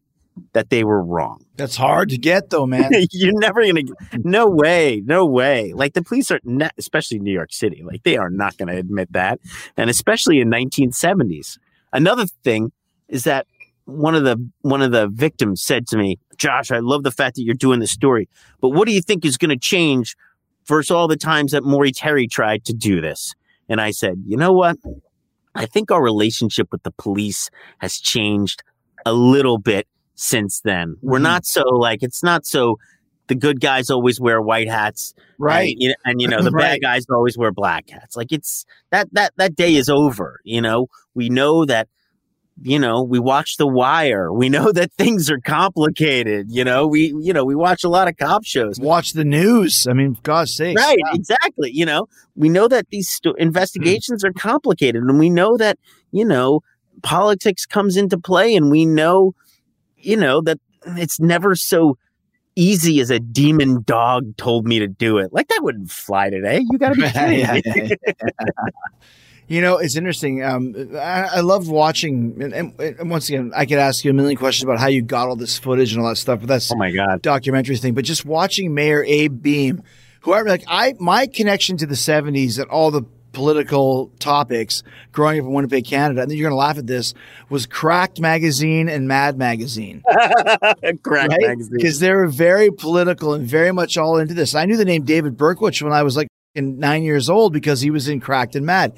[0.53, 1.45] that they were wrong.
[1.55, 2.91] That's hard to get though, man.
[3.11, 3.81] You're never gonna.
[4.23, 5.01] No way.
[5.05, 5.73] No way.
[5.73, 7.83] Like the police are, not, especially New York City.
[7.83, 9.39] Like they are not going to admit that,
[9.77, 11.57] and especially in 1970s.
[11.93, 12.71] Another thing
[13.07, 13.47] is that
[13.85, 17.35] one of the one of the victims said to me, "Josh, I love the fact
[17.35, 18.27] that you're doing this story,
[18.61, 20.15] but what do you think is going to change
[20.65, 23.33] versus all the times that Maury Terry tried to do this?"
[23.69, 24.77] And I said, "You know what?
[25.53, 28.61] I think our relationship with the police has changed
[29.05, 30.95] a little bit since then.
[31.01, 31.23] We're Mhm.
[31.23, 32.77] not so like it's not so
[33.27, 35.73] the good guys always wear white hats, Right.
[35.73, 36.79] And, you know, and you know the Right.
[36.79, 38.15] bad guys always wear black hats.
[38.15, 40.39] Like it's that that that day is over.
[40.43, 41.87] You know, we know that.
[42.63, 44.31] You know, we watch The Wire.
[44.31, 46.47] We know that things are complicated.
[46.49, 48.79] You know, we you know we watch a lot of cop shows.
[48.79, 49.85] Watch the news.
[49.89, 50.77] I mean, God's sake.
[50.77, 51.69] Right, exactly.
[51.73, 55.77] You know, we know that these sto- investigations are complicated, and we know that
[56.13, 56.61] you know
[57.03, 59.33] politics comes into play, and we know,
[60.05, 61.97] you know, that it's never so
[62.55, 65.33] easy as a demon dog told me to do it.
[65.33, 66.61] Like that wouldn't fly today.
[66.69, 67.95] You got to be kidding me.
[69.47, 70.43] You know, it's interesting.
[70.43, 74.13] Um, I, I love watching, and, and, and once again, I could ask you a
[74.13, 76.71] million questions about how you got all this footage and all that stuff, but that's
[76.71, 77.21] Oh my god.
[77.21, 77.93] documentary thing.
[77.93, 79.83] But just watching Mayor Abe Beame,
[80.21, 83.03] who I like, I my connection to the '70s and all the
[83.35, 87.13] political topics growing up in Winnipeg, Canada, and then you're going to laugh at this
[87.49, 90.01] was Cracked magazine and Mad magazine.
[91.03, 91.41] Crack right?
[91.41, 91.77] magazine.
[91.77, 94.55] Because they were very political and very much all into this.
[94.55, 97.91] I knew the name David Berkowitz when I was like nine years old because he
[97.91, 98.93] was in Cracked and Mad.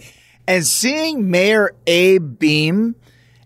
[0.47, 2.95] And seeing Mayor Abe Beame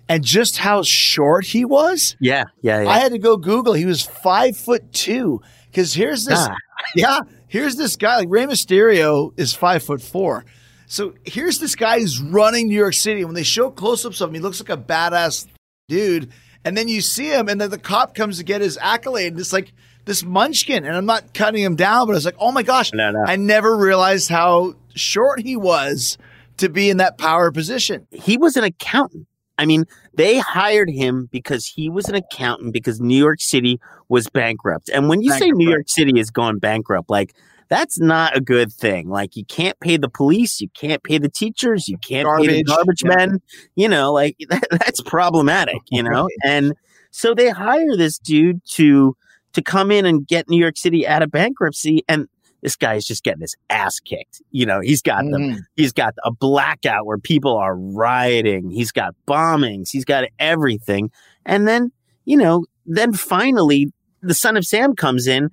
[0.08, 2.90] and just how short he was, Yeah, yeah, yeah.
[2.90, 3.74] I had to go Google.
[3.74, 5.42] He was five foot two.
[5.72, 6.54] Because here's this, Ah.
[6.96, 8.18] yeah, here's this guy.
[8.18, 10.44] Like Rey Mysterio is five foot four.
[10.92, 13.24] So here's this guy who's running New York City.
[13.24, 15.48] When they show close ups of him, he looks like a badass
[15.88, 16.30] dude.
[16.66, 19.32] And then you see him, and then the cop comes to get his accolade.
[19.32, 19.72] And it's like
[20.04, 20.84] this munchkin.
[20.84, 23.24] And I'm not cutting him down, but it's like, oh my gosh, No, no.
[23.26, 26.18] I never realized how short he was
[26.58, 28.06] to be in that power position.
[28.12, 29.28] he was an accountant.
[29.58, 34.28] I mean, they hired him because he was an accountant because New York City was
[34.28, 34.90] bankrupt.
[34.90, 35.70] And when you say New.
[35.70, 37.34] York City is gone bankrupt, like
[37.72, 39.08] that's not a good thing.
[39.08, 42.64] Like you can't pay the police, you can't pay the teachers, you can't pay the
[42.64, 43.16] Garbage, garbage yeah.
[43.16, 43.42] men.
[43.76, 45.82] You know, like that, that's problematic.
[45.90, 46.74] You know, and
[47.12, 49.16] so they hire this dude to
[49.54, 52.28] to come in and get New York City out of bankruptcy, and
[52.62, 54.42] this guy is just getting his ass kicked.
[54.52, 55.60] You know, he's got the Mhm.
[55.78, 58.70] He's got a blackout where people are rioting.
[58.70, 59.90] He's got bombings.
[59.92, 61.10] He's got everything.
[61.46, 61.94] And then,
[62.26, 65.50] you know, then finally the son of Sam comes in.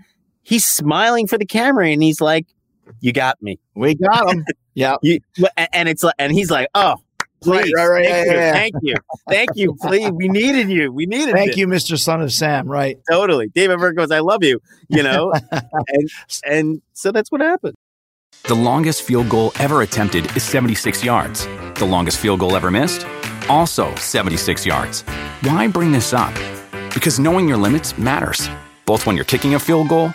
[0.48, 2.46] He's smiling for the camera and he's like,
[3.00, 3.58] You got me.
[3.74, 4.46] We got him.
[4.72, 4.96] yeah.
[5.02, 5.20] You,
[5.74, 6.96] and it's like, and he's like, Oh,
[7.42, 7.70] please.
[7.76, 8.52] right, right, thank, yeah, you, yeah, yeah.
[8.52, 8.94] thank you.
[9.28, 9.74] Thank you.
[9.82, 10.10] Please.
[10.10, 10.90] We needed you.
[10.90, 11.58] We needed Thank it.
[11.58, 11.98] you, Mr.
[11.98, 12.66] Son of Sam.
[12.66, 12.98] Right.
[13.10, 13.48] Totally.
[13.48, 14.58] David Berkowitz, I love you,
[14.88, 15.34] you know?
[15.52, 16.10] and,
[16.44, 17.74] and so that's what happened.
[18.44, 21.46] The longest field goal ever attempted is 76 yards.
[21.74, 23.06] The longest field goal ever missed?
[23.50, 25.02] Also 76 yards.
[25.42, 26.32] Why bring this up?
[26.94, 28.48] Because knowing your limits matters,
[28.86, 30.14] both when you're kicking a field goal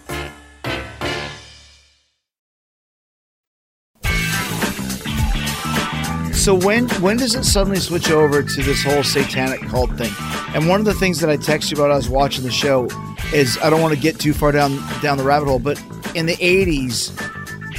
[6.41, 10.11] So when when does it suddenly switch over to this whole satanic cult thing?
[10.55, 12.87] And one of the things that I texted you about, I was watching the show,
[13.31, 15.79] is I don't want to get too far down down the rabbit hole, but
[16.15, 17.11] in the '80s,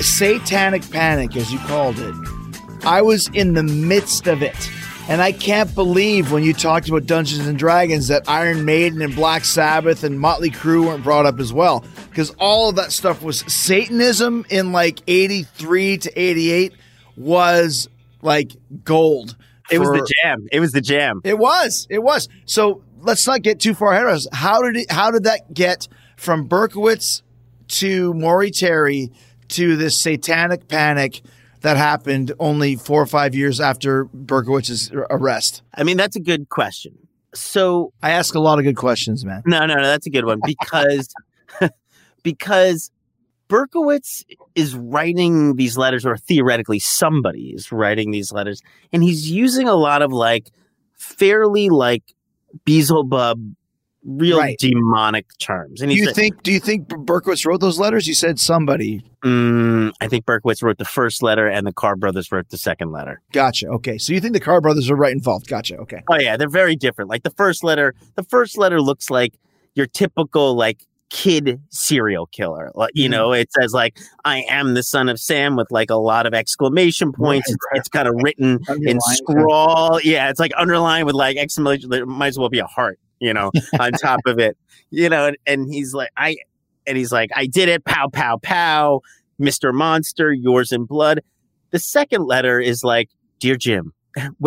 [0.00, 2.14] satanic panic, as you called it,
[2.84, 4.70] I was in the midst of it.
[5.08, 9.12] And I can't believe when you talked about Dungeons and Dragons that Iron Maiden and
[9.12, 11.84] Black Sabbath and Motley Crue weren't brought up as well.
[12.10, 16.74] Because all of that stuff was Satanism in like 83 to 88
[17.16, 17.88] was
[18.22, 18.52] like
[18.84, 19.36] gold.
[19.70, 20.46] It was the jam.
[20.50, 21.20] It was the jam.
[21.24, 21.86] It was.
[21.88, 22.28] It was.
[22.46, 24.26] So let's not get too far ahead of us.
[24.32, 27.22] How did it, how did that get from Berkowitz
[27.68, 29.10] to Maury Terry
[29.48, 31.22] to this satanic panic
[31.60, 35.62] that happened only four or five years after Berkowitz's arrest?
[35.74, 36.96] I mean, that's a good question.
[37.34, 39.42] So I ask a lot of good questions, man.
[39.46, 41.08] no, no, no, that's a good one because
[42.22, 42.90] because
[43.52, 48.62] Berkowitz is writing these letters, or theoretically somebody is writing these letters,
[48.92, 50.48] and he's using a lot of like
[50.94, 52.02] fairly like
[52.64, 53.54] Beelzebub,
[54.04, 54.56] real Right.
[54.58, 55.80] demonic terms.
[55.80, 56.42] And Do you think?
[56.42, 58.06] Do you think Berkowitz wrote those letters?
[58.06, 59.04] You said somebody.
[59.24, 62.90] Mm, I think Berkowitz wrote the first letter, and the Carr brothers wrote the second
[62.90, 63.20] letter.
[63.32, 63.68] Gotcha.
[63.68, 63.98] Okay.
[63.98, 65.46] So you think the Carr brothers are right involved?
[65.46, 65.76] Gotcha.
[65.76, 66.02] Okay.
[66.10, 67.10] Oh yeah, they're very different.
[67.10, 69.34] Like the first letter, the first letter looks like
[69.74, 70.78] your typical like
[71.12, 72.72] kid serial killer.
[72.74, 73.10] Like you Mhm.
[73.12, 76.32] know, it says like I am the son of Sam with like a lot of
[76.32, 77.50] exclamation points.
[77.50, 80.00] Right, it's, it's kind of written in scrawl.
[80.02, 81.90] Yeah, it's like underlined with like exclamation.
[81.90, 84.56] There might as well be a heart, you know, on top of it.
[84.90, 86.36] You know, and, and he's like I,
[86.86, 87.84] and he's like I did it.
[87.84, 89.02] Pow pow pow.
[89.38, 91.20] Mister Monster, yours in blood.
[91.72, 93.92] The second letter is like, dear Jim.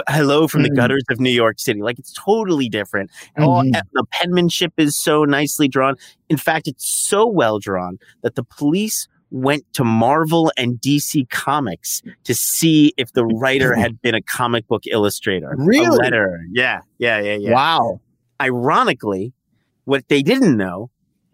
[0.10, 0.76] Hello from the Mm.
[0.76, 1.82] gutters of New York City.
[1.82, 3.10] Like it's totally different.
[3.36, 5.96] And all- the penmanship is so nicely drawn.
[6.30, 12.02] In fact, it's so well drawn that the police went to Marvel and DC Comics
[12.24, 15.52] to see if the writer had been a comic book illustrator.
[15.52, 15.98] A Really?
[15.98, 16.40] letter.
[16.52, 17.52] Yeah, yeah, yeah, yeah.
[17.52, 18.00] Wow.
[18.42, 19.34] Ironically,
[19.86, 20.90] what they didn't know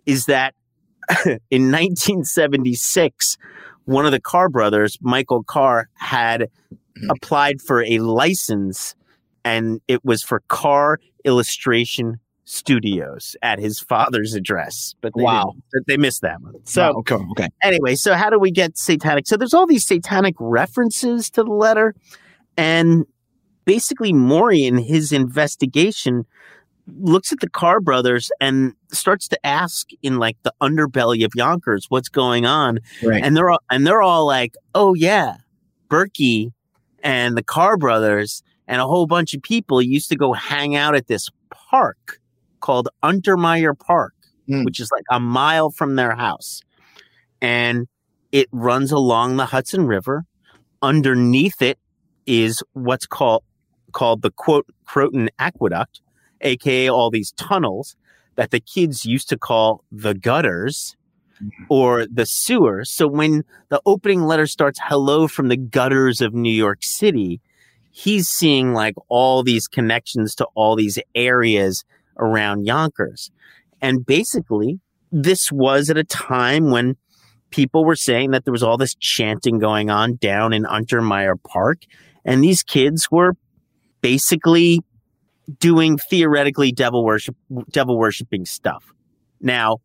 [0.06, 0.56] is that
[1.52, 3.38] in 1976,
[3.86, 6.50] one of the Carr brothers, Michael Carr, had
[6.98, 7.10] Mm-hmm.
[7.12, 8.96] applied for a license
[9.46, 14.94] and it was for Carr Illustration Studios at his father's address.
[15.02, 15.54] But they Wow.
[15.88, 16.56] they missed that one.
[16.66, 17.16] So Wow, okay.
[17.32, 17.48] Okay.
[17.64, 19.26] anyway, so how do we get satanic?
[19.26, 21.96] So there's all these satanic references to the letter,
[22.58, 23.06] and
[23.64, 26.26] basically Maury in his investigation
[27.00, 31.86] looks at the Carr brothers and starts to ask in like the underbelly of Yonkers
[31.88, 33.24] what's going on, Right.
[33.24, 35.38] and they're all and they're all like, "Oh yeah,
[35.90, 36.52] Berkey
[37.04, 40.96] and the Carr brothers and a whole bunch of people used to go hang out
[40.96, 42.20] at this park
[42.60, 44.14] called Untermyer Park,
[44.48, 44.64] Hmm.
[44.64, 46.62] which is like a mile from their house,
[47.42, 47.88] and
[48.32, 50.26] it runs along the Hudson River.
[50.82, 51.78] Underneath it
[52.26, 53.44] is what's called
[53.92, 56.02] called the quote Croton Aqueduct,
[56.42, 57.96] aka all these tunnels
[58.36, 60.96] that the kids used to call the gutters
[61.70, 62.84] or the sewer.
[62.86, 67.42] So when the opening letter starts, hello from the gutters of New York City,
[67.92, 71.84] he's seeing like all these connections to all these areas
[72.18, 73.32] around Yonkers.
[73.82, 74.80] And basically,
[75.12, 76.96] this was at a time when
[77.50, 81.84] people were saying that there was all this chanting going on down in Untermyer Park.
[82.24, 83.34] And these kids were
[84.02, 84.82] basically
[85.60, 87.36] doing theoretically devil worship,
[87.72, 88.94] devil worshiping stuff.
[89.42, 89.78] Now,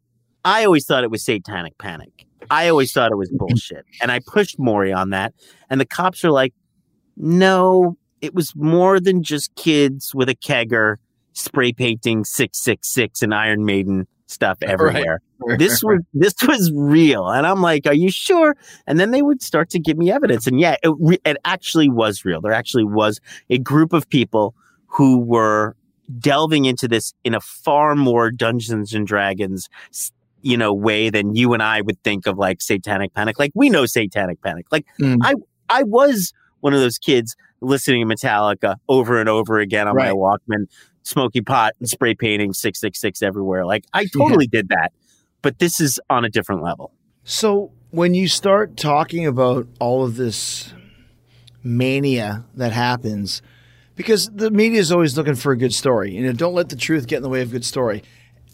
[0.47, 2.25] I always thought it was satanic panic.
[2.51, 3.39] I always thought it was mm-hmm.
[3.39, 3.85] bullshit.
[4.01, 5.35] And I pushed Maury on that.
[5.69, 6.55] And the cops are like,
[7.17, 10.97] no, it was more than just kids with a kegger
[11.33, 15.21] spray painting 666 and Iron Maiden stuff everywhere.
[15.59, 17.29] This was this was real.
[17.29, 18.57] And I'm like, are you sure?
[18.87, 20.47] And then they would start to give me evidence.
[20.47, 22.41] And yeah, it, re- it actually was real.
[22.41, 24.55] There actually was a group of people
[24.87, 25.75] who were
[26.21, 29.69] delving into this in a far more Dungeons and Dragons
[30.47, 33.39] you know way than you and I would think of like satanic panic.
[33.39, 34.67] Like we know satanic panic.
[34.71, 35.19] Like Mm.
[35.23, 35.35] I
[35.69, 40.11] I was one of those kids listening to Metallica over and over again on my
[40.11, 40.67] Walkman
[41.03, 43.65] smoky pot and spray painting 666 everywhere.
[43.65, 44.93] Like I totally did that.
[45.43, 46.93] But this is on a different level.
[47.25, 50.73] So when you start talking about all of this
[51.63, 53.43] mania that happens,
[53.95, 56.77] because the media is always looking for a good story, you know, don't let the
[56.77, 58.03] truth get in the way of a good story.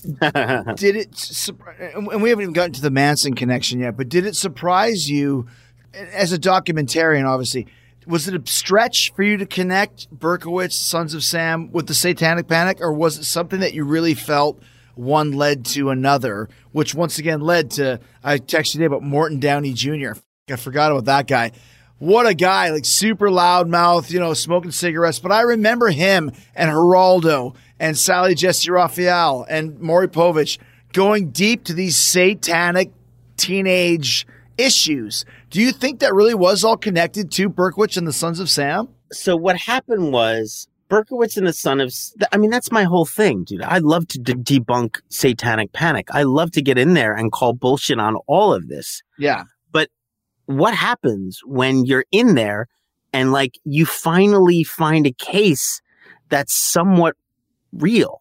[0.76, 1.50] did it,
[1.94, 5.46] and we haven't even gotten to the Manson connection yet, but did it surprise you
[5.94, 7.24] as a documentarian?
[7.24, 7.66] Obviously,
[8.06, 12.48] was it a stretch for you to connect Berkowitz, Sons of Sam, with the Satanic
[12.48, 14.60] Panic, or was it something that you really felt?
[14.94, 18.00] One led to another, which once again led to.
[18.22, 20.12] I texted you today about Morton Downey Jr.
[20.50, 21.52] I forgot about that guy.
[21.98, 25.18] what a guy, like super loud mouth, you know, smoking cigarettes.
[25.20, 30.58] But I remember him and Geraldo and Sally Jessy Raphael and Maury Povich
[30.92, 32.92] going deep to these satanic
[33.36, 34.24] teenage
[34.56, 35.24] issues.
[35.50, 38.88] Do you think that really was all connected to Berkowitz and the Sons of Sam?
[39.10, 41.92] So what happened was Berkowitz and the Son of.
[42.30, 43.62] I mean, that's my whole thing, dude.
[43.62, 46.06] I love to de- debunk satanic panic.
[46.12, 49.02] I love to get in there and call bullshit on all of this.
[49.18, 49.42] Yeah.
[49.72, 49.88] But
[50.46, 52.68] what happens when you're in there
[53.12, 55.80] and like you finally find a case
[56.28, 57.16] that's somewhat
[57.72, 58.20] real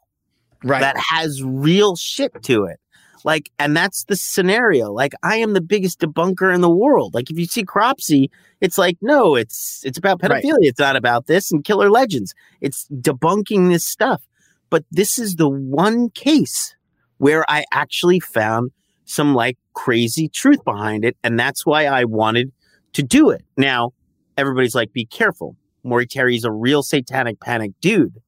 [0.63, 0.81] Right.
[0.81, 2.79] that has real shit to it.
[3.23, 4.91] Like and that's the scenario.
[4.91, 7.13] Like i am the biggest debunker in the world.
[7.13, 8.29] Like if you see Cropsey
[8.61, 10.43] it's like no it's it's about Right.
[10.43, 10.57] pedophilia.
[10.61, 12.33] It's not about this and killer legends.
[12.61, 14.21] It's debunking this stuff.
[14.69, 16.75] But this is the one case
[17.17, 18.71] where i actually found
[19.05, 22.51] some like crazy truth behind it and that's why i wanted
[22.93, 23.43] to do it.
[23.57, 23.93] Now
[24.37, 25.55] everybody's like be careful.
[25.83, 28.19] Maury terry's a real satanic panic dude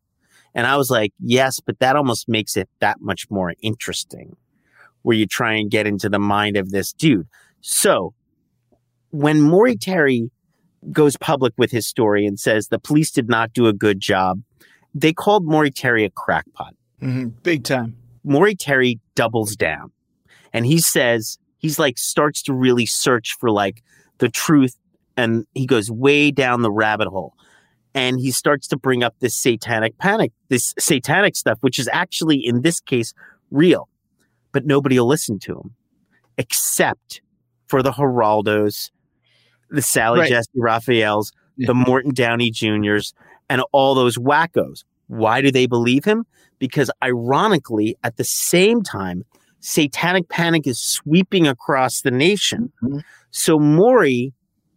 [0.55, 4.35] and I was like, yes, but that almost makes it that much more interesting
[5.01, 7.27] where you try and get into the mind of this dude.
[7.61, 8.13] So
[9.09, 10.29] when Maury Terry
[10.91, 14.41] goes public with his story and says the police did not do a good job,
[14.93, 16.75] they called Maury Terry a crackpot.
[17.01, 17.33] Mhm.
[17.43, 17.95] Big time.
[18.23, 19.91] Maury Terry doubles down
[20.53, 23.83] and he says, he's like, starts to really search for like
[24.19, 24.75] the truth.
[25.17, 27.33] And he goes way down the rabbit hole
[27.93, 32.37] and he starts to bring up this satanic panic, this satanic stuff, which is actually
[32.37, 33.13] in this case
[33.51, 33.87] real,
[34.51, 35.75] but nobody will listen to him
[36.37, 37.21] except
[37.67, 38.89] for the Geraldos,
[39.69, 40.29] the Sally Right.
[40.29, 43.13] Jessy Raphaels, the Morton Downey Juniors,
[43.49, 44.83] and all those wackos.
[45.07, 46.25] Why do they believe him?
[46.57, 49.23] Because ironically, at the same time,
[49.59, 52.71] satanic panic is sweeping across the nation.
[52.83, 53.03] Mhm.
[53.31, 54.33] So Maury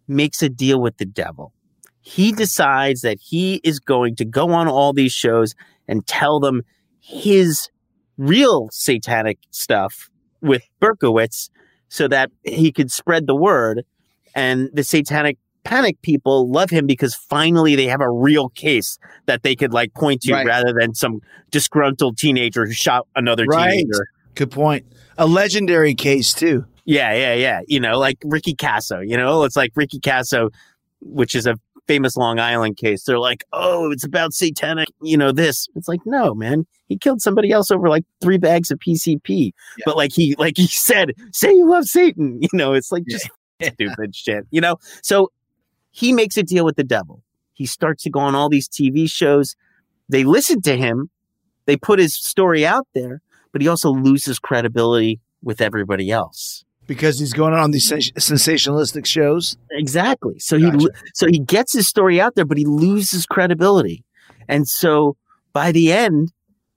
[0.06, 1.52] makes a deal with the devil.
[2.08, 5.56] He decides that he is going to go on all these shows
[5.88, 6.62] and tell them
[7.00, 7.68] his
[8.16, 10.08] real satanic stuff
[10.40, 11.50] with Berkowitz
[11.88, 13.84] so that he could spread the word.
[14.36, 19.42] And the satanic panic people love him because finally they have a real case that
[19.42, 20.46] they could like point to Right.
[20.46, 23.70] rather than some disgruntled teenager who shot another Right.
[23.72, 24.06] teenager.
[24.36, 24.86] Good point.
[25.18, 26.66] A legendary case too.
[26.84, 27.60] Yeah, yeah, yeah.
[27.66, 30.50] You know, like Ricky Kasso, you know, it's like Ricky Kasso,
[31.00, 31.56] which is a
[31.86, 33.04] famous Long Island case.
[33.04, 35.68] They're like, oh, it's about satanic, you know, this.
[35.74, 36.66] It's like, no, man.
[36.88, 39.52] He killed somebody else over like three bags of PCP.
[39.84, 42.40] But like he, like he said, say you love Satan.
[42.46, 43.28] You know, it's like just
[43.62, 44.76] stupid shit, you know?
[45.02, 45.32] So
[45.90, 47.22] he makes a deal with the devil.
[47.54, 49.56] He starts to go on all these TV shows.
[50.08, 51.10] They listen to him.
[51.64, 53.20] They put his story out there,
[53.50, 56.64] but he also loses credibility with everybody else.
[56.86, 59.56] Because he's going on these sens- sensationalistic shows.
[59.72, 60.38] Exactly.
[60.38, 60.70] So he
[61.14, 64.04] so he gets his story out there, but he loses credibility.
[64.48, 65.16] And so
[65.52, 66.32] by the end,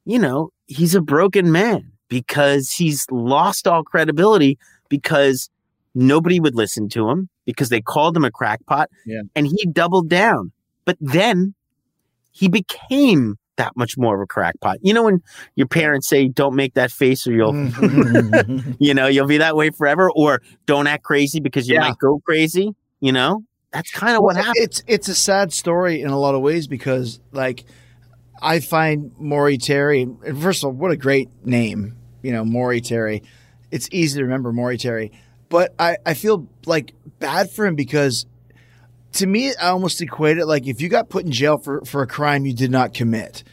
[0.06, 4.58] you know, he's a broken man because he's lost all credibility
[4.90, 5.50] because
[5.94, 8.90] nobody would listen to him because they called him a crackpot.
[9.06, 9.22] Yeah.
[9.36, 10.52] And he doubled down.
[10.86, 11.54] But then
[12.32, 14.78] he became that much more of a crackpot.
[14.82, 15.22] You know, when
[15.56, 18.76] your parents say, don't make that face or you'll, Mhm.
[18.80, 21.82] you know, you'll be that way forever, or don't act crazy because you Yeah.
[21.82, 22.74] might go crazy.
[23.00, 24.64] You know, that's kind of what Well, happened.
[24.64, 27.64] It's it's a sad story in a lot of ways because like
[28.42, 31.96] I find Maury Terry and first of all, what a great name.
[32.24, 33.24] You know, Maury Terry.
[33.72, 35.12] It's easy to remember Maury Terry.
[35.50, 38.26] But I, I feel like bad for him because
[39.14, 42.02] to me I almost equate it like if you got put in jail for, for
[42.02, 43.44] a crime you did not commit.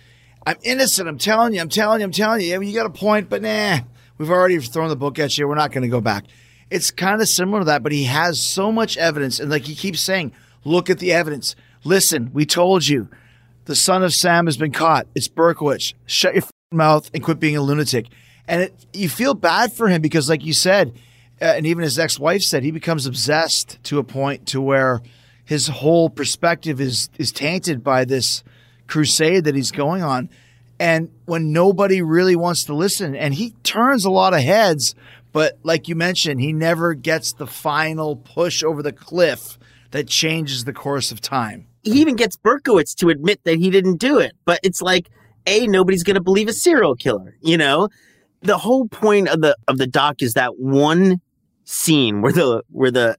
[0.47, 2.47] I'm innocent, I'm telling you, I'm telling you, I'm telling you.
[2.47, 3.79] Yeah, you got a point, but nah,
[4.17, 5.49] we've already thrown the book at you.
[5.49, 6.25] We're not gonna go back.
[6.71, 9.75] It's kind of similar to that, but he has so much evidence, and like he
[9.75, 10.33] keeps saying,
[10.65, 11.57] look at the evidence.
[11.85, 13.09] Listen, we told you.
[13.67, 15.09] The son of Sam has been caught.
[15.17, 15.95] It's Berkowitz.
[16.07, 18.07] Shut your mouth and quit being a lunatic.
[18.47, 20.95] And it, you feel bad for him because, like you said,
[21.41, 25.03] uh, and even his ex-wife said, he becomes obsessed to a point to where
[25.47, 28.45] his whole perspective is is tainted by this
[28.87, 30.29] crusade that he's going on.
[30.79, 34.95] And when nobody really wants to listen, and he turns a lot of heads,
[35.33, 39.59] but like you mentioned, he never gets the final push over the cliff
[39.93, 41.67] that changes the course of time.
[41.83, 44.33] he even gets Berkowitz to admit that he didn't do it.
[44.45, 45.09] But it's like,
[45.47, 47.37] a nobody's going to believe a serial killer.
[47.41, 47.89] You know,
[48.43, 51.21] the whole point of the of the doc is that one
[51.65, 53.17] scene where the where the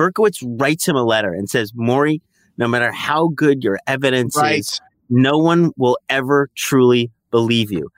[0.00, 2.22] Berkowitz writes him a letter and says, Maury,
[2.56, 4.80] no matter how good your evidence is,
[5.10, 7.90] no one will ever truly believe you.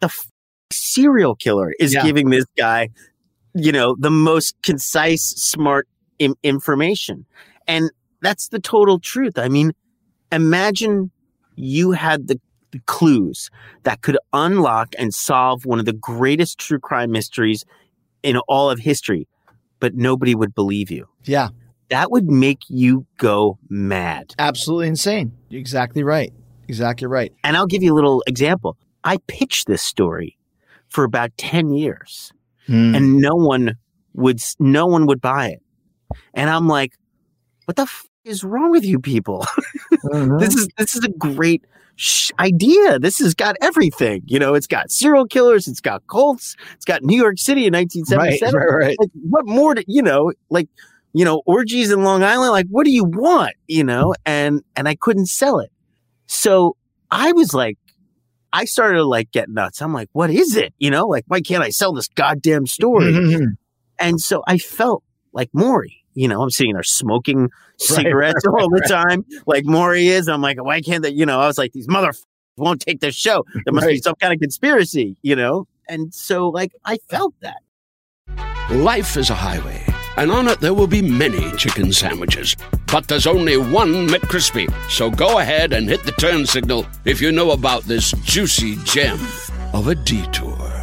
[0.00, 0.26] The f-
[0.72, 2.02] serial killer is Yeah.
[2.02, 2.88] giving this guy,
[3.54, 5.86] you know, the most concise, smart
[6.18, 7.24] Im- information.
[7.68, 7.90] And
[8.20, 9.38] that's the total truth.
[9.38, 9.72] I mean,
[10.32, 11.12] imagine
[11.54, 12.40] you had the,
[12.72, 13.48] the clues
[13.84, 17.64] that could unlock and solve one of the greatest true crime mysteries
[18.24, 19.28] in all of history,
[19.80, 21.06] but nobody would believe you.
[21.24, 21.48] Yeah,
[21.90, 24.34] That would make you go mad.
[24.38, 25.32] absolutely insane.
[25.48, 26.32] You're exactly right.
[26.68, 27.32] Exactly right.
[27.44, 28.76] And I'll give you a little example.
[29.04, 30.38] I pitched this story
[30.88, 32.32] for about 10 years
[32.66, 32.94] Hmm.
[32.94, 33.76] and no one
[34.14, 35.62] would no one would buy it.
[36.32, 36.92] And I'm like,
[37.66, 39.44] what the f- is wrong with you people?
[39.92, 40.38] Mm-hmm.
[40.42, 41.64] this is this is a great
[41.96, 42.98] sh- idea.
[42.98, 44.22] This has got everything.
[44.26, 47.72] You know, it's got serial killers, it's got cults, it's got New York City in
[47.74, 48.54] 1977.
[48.54, 48.96] right, right.
[48.98, 49.74] Like, what more?
[49.74, 50.68] To, you know, like
[51.12, 52.50] you know, orgies in Long Island.
[52.52, 53.54] Like, what do you want?
[53.68, 55.70] You know, and and I couldn't sell it.
[56.26, 56.76] So
[57.10, 57.78] I was like,
[58.52, 59.80] I started to like get nuts.
[59.82, 60.74] I'm like, what is it?
[60.78, 63.12] You know, like why can't I sell this goddamn story?
[63.12, 63.46] Mhm.
[63.98, 66.03] And so I felt like Maury.
[66.14, 70.28] You know, I'm sitting there smoking cigarettes all the time, like Maury is.
[70.28, 71.10] I'm like, why can't they?
[71.10, 72.24] You know, I was like, these motherfuckers
[72.56, 73.44] won't take this show.
[73.64, 75.66] There must be some kind of conspiracy, you know?
[75.88, 77.58] And so, like, I felt that.
[78.70, 79.84] Life is a highway,
[80.16, 82.56] and on it there will be many chicken sandwiches.
[82.86, 84.72] But there's only one McCrispy.
[84.88, 89.18] So go ahead and hit the turn signal if you know about this juicy gem
[89.74, 90.73] of a detour.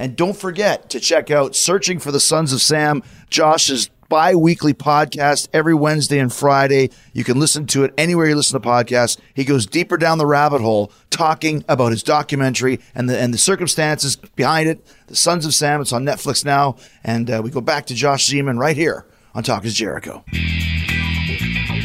[0.00, 4.72] And don't forget to check out Searching for the Sons of Sam, Josh's bi weekly
[4.72, 6.88] podcast every Wednesday and Friday.
[7.12, 9.18] You can listen to it anywhere you listen to podcasts.
[9.34, 13.38] He goes deeper down the rabbit hole talking about his documentary and the, and the
[13.38, 14.82] circumstances behind it.
[15.08, 16.76] The Sons of Sam, it's on Netflix now.
[17.04, 20.24] And uh, we go back to Josh Zeman right here on Talk is Jericho.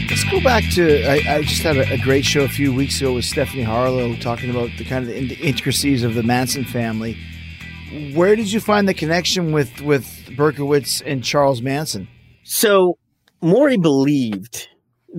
[0.09, 1.03] Let's go back to.
[1.03, 4.15] I, I just had a, a great show a few weeks ago with Stephanie Harlow
[4.15, 7.17] talking about the kind of the intricacies of the Manson family.
[8.13, 10.05] Where did you find the connection with with
[10.35, 12.07] Berkowitz and Charles Manson?
[12.43, 12.97] So
[13.41, 14.67] Maury believed,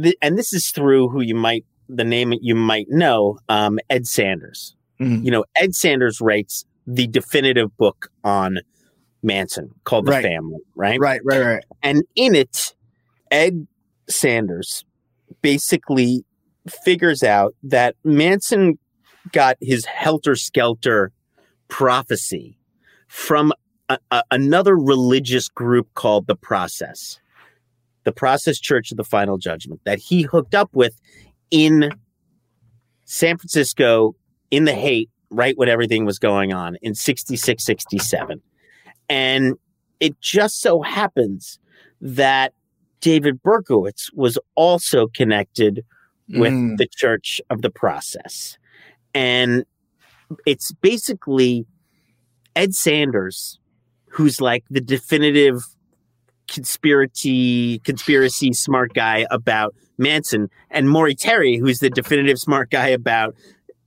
[0.01, 4.07] th- and this is through who you might, the name you might know, um, Ed
[4.07, 4.75] Sanders.
[5.01, 5.25] Mhm.
[5.25, 8.59] You know, Ed Sanders writes the definitive book on
[9.23, 10.23] Manson called The Right.
[10.25, 10.99] Family, right?
[11.01, 11.65] Right, right, right.
[11.83, 12.75] And in it,
[13.31, 13.67] Ed
[14.09, 14.85] Sanders
[15.43, 16.25] basically
[16.85, 18.79] figures out that Manson
[19.33, 21.13] got his helter skelter
[21.69, 22.59] prophecy
[23.09, 23.53] from
[23.89, 27.19] a, a- another religious group called the Process,
[28.05, 31.01] the Process Church of the Final Judgment, that he hooked up with
[31.51, 31.91] in
[33.05, 34.15] San Francisco
[34.51, 38.41] in the Haight, right when everything was going on in 66, 67.
[39.09, 39.55] And
[40.01, 41.59] it just so happens
[42.01, 42.53] that
[43.01, 45.85] David Berkowitz was also connected
[46.29, 46.77] with Mm.
[46.77, 48.59] the Church of the Process.
[49.15, 49.65] And
[50.47, 51.67] it's basically
[52.55, 53.59] Ed Sanders,
[54.11, 55.61] who's like the definitive
[56.49, 63.35] conspiracy conspiracy smart guy about Manson, and Maury Terry, who's the definitive smart guy about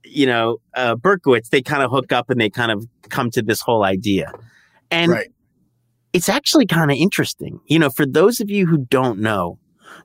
[0.04, 1.50] you know uh, Berkowitz.
[1.50, 4.32] They kind of hook up and they kind of come to this whole idea,
[4.90, 5.28] and Right.
[6.12, 7.60] it's actually kind of interesting.
[7.66, 9.58] You know, for those of you who don't know,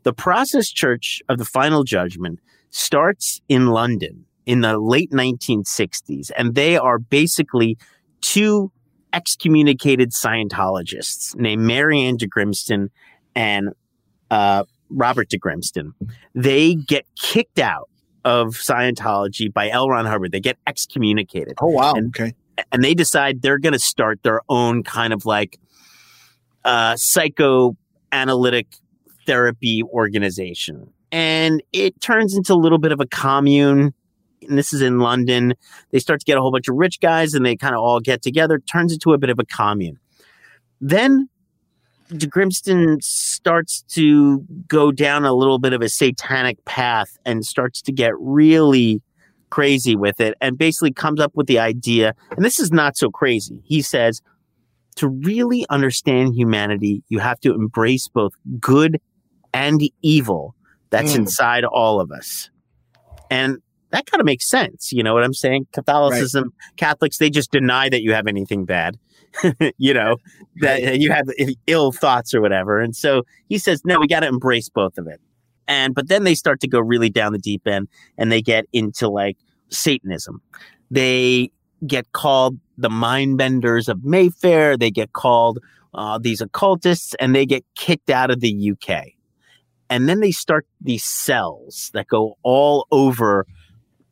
[0.04, 2.40] the Process Church of the Final Judgment
[2.72, 7.78] starts in London in the late 1960s, and they are basically
[8.22, 8.72] two
[9.14, 12.90] excommunicated Scientologists named Mary Ann de Grimston
[13.36, 13.70] and
[14.30, 15.94] uh, Robert de Grimston.
[16.34, 17.90] They get kicked out
[18.24, 19.88] of Scientology by L.
[19.90, 20.32] Ron Hubbard.
[20.32, 21.94] They get excommunicated Oh wow.
[21.94, 22.34] And- okay.
[22.72, 25.60] and they decide they're going to start their own kind of like
[26.64, 28.68] uh, psychoanalytic
[29.26, 30.92] therapy organization.
[31.12, 33.94] And it turns into a little bit of a commune.
[34.48, 35.54] And this is in London.
[35.92, 38.00] They start to get a whole bunch of rich guys and they kind of all
[38.00, 38.56] get together.
[38.56, 40.00] It turns into a bit of a commune.
[40.82, 41.30] Then
[42.10, 47.82] de Grimston starts to go down a little bit of a satanic path and starts
[47.82, 49.02] to get really
[49.50, 53.10] crazy with it and basically comes up with the idea and this is not so
[53.10, 54.22] crazy he says
[54.96, 59.00] to really understand humanity you have to embrace both good
[59.54, 60.56] and evil
[60.90, 61.20] that's Mm.
[61.20, 62.50] inside all of us
[63.32, 63.58] and
[63.96, 65.66] that kind of makes sense you know what i'm saying?
[65.74, 68.98] Catholicism catholics they just deny that you have anything bad
[69.78, 70.18] you know
[70.58, 71.28] that you have
[71.68, 75.08] ill thoughts or whatever and so he says no we got to embrace both of
[75.08, 75.20] it.
[75.68, 77.88] And but then they start to go really down the deep end
[78.18, 79.38] and they get into like
[79.70, 80.42] satanism.
[80.92, 81.50] They
[81.88, 85.60] get called the mind benders of mayfair they get called
[85.94, 89.06] uh, these occultists and they get kicked out of the uk
[89.90, 93.46] and then they start these cells that go all over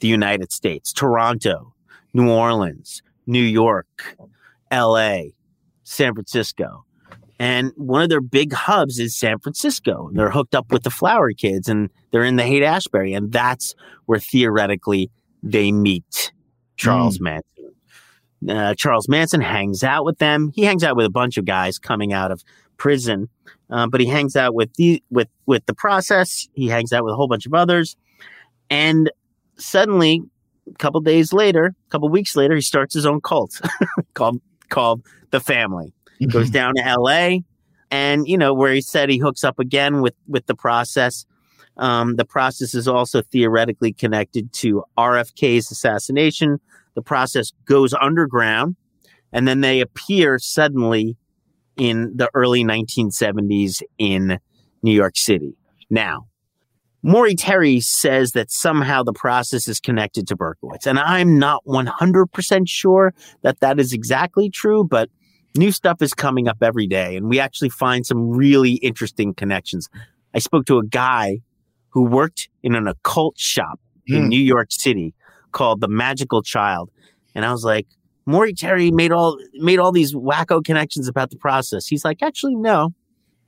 [0.03, 1.73] the united states toronto
[2.13, 4.17] new orleans new york
[4.71, 5.19] la
[5.83, 6.85] san francisco
[7.39, 10.09] And one of their big hubs is San Francisco.
[10.13, 13.13] They're hooked up with the Flower Kids and they're in the Haight Ashbury.
[13.17, 13.75] And that's
[14.05, 15.09] where theoretically
[15.41, 16.31] they meet
[16.77, 17.73] Charles Manson.
[18.47, 20.51] Uh, Charles Manson hangs out with them.
[20.55, 22.43] He hangs out with a bunch of guys coming out of
[22.77, 23.29] prison,
[23.69, 26.47] uh, but he hangs out with the with with the process.
[26.53, 27.97] He hangs out with a whole bunch of others,
[28.69, 29.09] and
[29.57, 30.21] suddenly,
[30.67, 33.61] a couple days later, a couple weeks later, he starts his own cult
[34.13, 35.01] called called
[35.31, 35.93] the Family.
[36.19, 37.43] He goes down to L.A.
[37.91, 41.25] and you know where he said he hooks up again with with the process.
[41.77, 46.59] Um, the process is also theoretically connected to RFK's assassination.
[46.93, 48.75] The process goes underground,
[49.31, 51.17] and then they appear suddenly
[51.75, 54.39] in the early 1970s in
[54.83, 55.55] New York City.
[55.89, 56.27] Now,
[57.03, 62.63] Maury Terry says that somehow the process is connected to Berkowitz, and I'm not 100%
[62.67, 65.09] sure that that is exactly true, but
[65.57, 69.89] new stuff is coming up every day, and we actually find some really interesting connections.
[70.33, 71.39] I spoke to a guy
[71.89, 74.29] who worked in an occult shop in Hmm.
[74.29, 75.13] New York City
[75.51, 76.89] called the Magickal Childe,
[77.35, 77.87] and I was like,
[78.25, 81.87] Maury Terry made all made all these wacko connections about the process.
[81.87, 82.93] He's like, actually, no.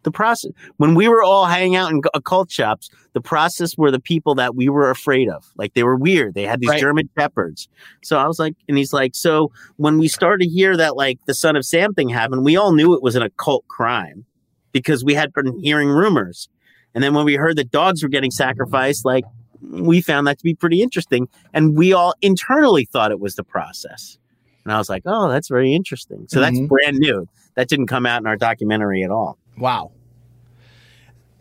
[0.05, 3.99] The process when we were all hanging out in occult shops, the process were the
[3.99, 5.51] people that we were afraid of.
[5.57, 6.35] Like they were weird.
[6.35, 6.79] They had these Right.
[6.79, 7.67] German shepherds.
[8.03, 11.19] So I was like, and he's like, so when we started to hear that like
[11.25, 14.25] the son of Sam thing happened, we all knew it was an occult crime
[14.71, 16.47] because we had been hearing rumors.
[16.93, 19.25] And then when we heard that dogs were getting sacrificed, like
[19.61, 21.27] we found that to be pretty interesting.
[21.53, 24.17] And we all internally thought it was the process.
[24.63, 26.27] And I was like, oh, that's very interesting.
[26.29, 26.67] So that's Mhm.
[26.67, 27.27] brand new.
[27.55, 29.37] That didn't come out in our documentary at all.
[29.57, 29.91] Wow.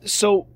[0.04, 0.46] So,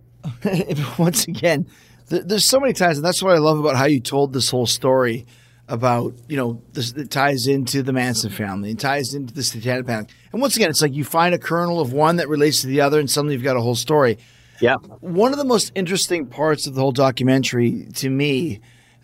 [0.98, 1.66] once again,
[2.08, 4.50] th- there's so many times, and that's what I love about how you told this
[4.50, 5.26] whole story
[5.68, 9.86] about, you know, this it ties into the Manson family, it ties into the Satanic
[9.86, 10.10] Panic.
[10.32, 12.80] And once again, it's like you find a kernel of one that relates to the
[12.80, 14.18] other, and suddenly you've got a whole story.
[14.60, 14.76] Yeah.
[15.00, 18.60] One of the most interesting parts of the whole documentary to me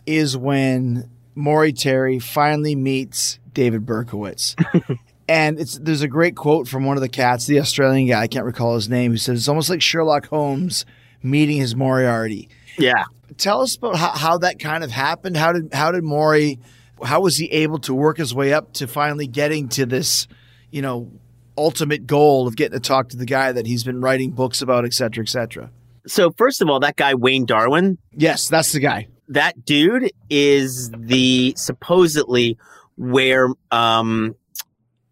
[0.07, 4.57] is when Maury Terry finally meets David Berkowitz.
[5.29, 8.27] and it's there's a great quote from one of the cats, the Australian guy, I
[8.27, 10.85] can't recall his name, who says it's almost like Sherlock Holmes
[11.23, 12.49] meeting his Moriarty.
[12.79, 13.05] Yeah.
[13.39, 15.37] Tell us about how, how that kind of happened.
[15.37, 16.59] How did how did Maury
[17.03, 20.29] how was he able to work his way up to finally getting to this,
[20.71, 21.11] you know,
[21.59, 24.85] ultimate goal of getting to talk to the guy that he's been writing books about,
[24.85, 25.71] et cetera, et cetera?
[26.07, 29.09] So first of all, that guy Wayne Darwen, Yes, that's the guy.
[29.29, 32.59] that dude is the supposedly
[32.97, 34.35] where um,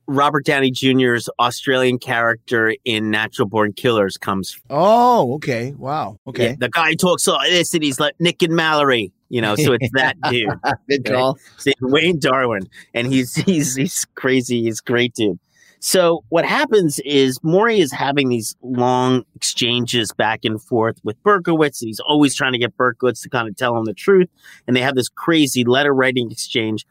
[0.07, 4.63] Robert Downey Jr.'s Australian character in Natural Born Killers comes from.
[4.71, 5.73] Oh, okay.
[5.73, 6.19] Wow.
[6.27, 6.51] Okay.
[6.51, 9.73] Yeah, the guy talks like this and he's like Nick and Mallory, you know, so
[9.73, 10.49] it's that dude.
[10.89, 11.15] Good Right.
[11.15, 11.39] call.
[11.81, 14.63] Wayne Darwen, and he's he's he's crazy.
[14.63, 15.39] He's great dude.
[15.85, 21.81] So what happens is Maury is having these long exchanges back and forth with Berkowitz,
[21.83, 24.29] and he's always trying to get Berkowitz to kind of tell him the truth.
[24.69, 26.87] And they have this crazy letter writing exchange.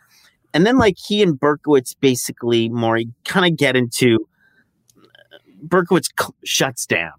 [0.54, 4.28] And then like he and Berkowitz basically Maury kind of get into
[4.98, 7.14] uh, Berkowitz c- shuts down,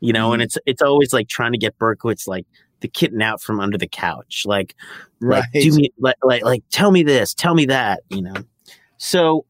[0.00, 0.44] you know, and mm-hmm.
[0.44, 2.46] it's it's always like trying to get Berkowitz like
[2.80, 4.74] the kitten out from under the couch, like
[5.20, 5.62] like Right.
[5.62, 8.34] do me like, like like tell me this tell me that you know?
[8.98, 9.44] So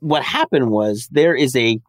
[0.00, 1.80] what happened was there is a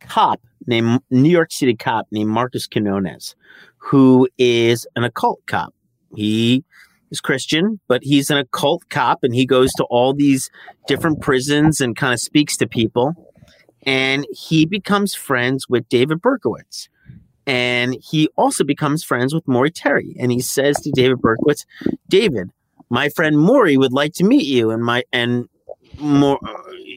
[0.00, 3.34] cop named new york city cop named marcus canones
[3.78, 5.74] who is an occult cop.
[6.14, 6.64] He
[7.12, 10.50] is christian but he's an occult cop and he goes to all these
[10.88, 13.14] different prisons and kind of speaks to people
[13.84, 16.88] and he becomes friends with david berkowitz
[17.46, 20.14] and he also becomes friends with Maury Terry.
[20.18, 21.64] And he says to David Berkowitz,
[22.08, 22.50] David,
[22.88, 24.70] my friend Maury would like to meet you.
[24.70, 25.48] And my and
[25.98, 26.40] Mor-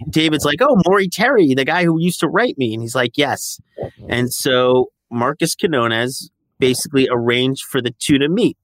[0.10, 2.74] David's like, oh, Maury Terry, the guy who used to write me.
[2.74, 3.60] And he's like, yes.
[4.08, 8.58] And so Marcus Canones basically arranged for the two to meet.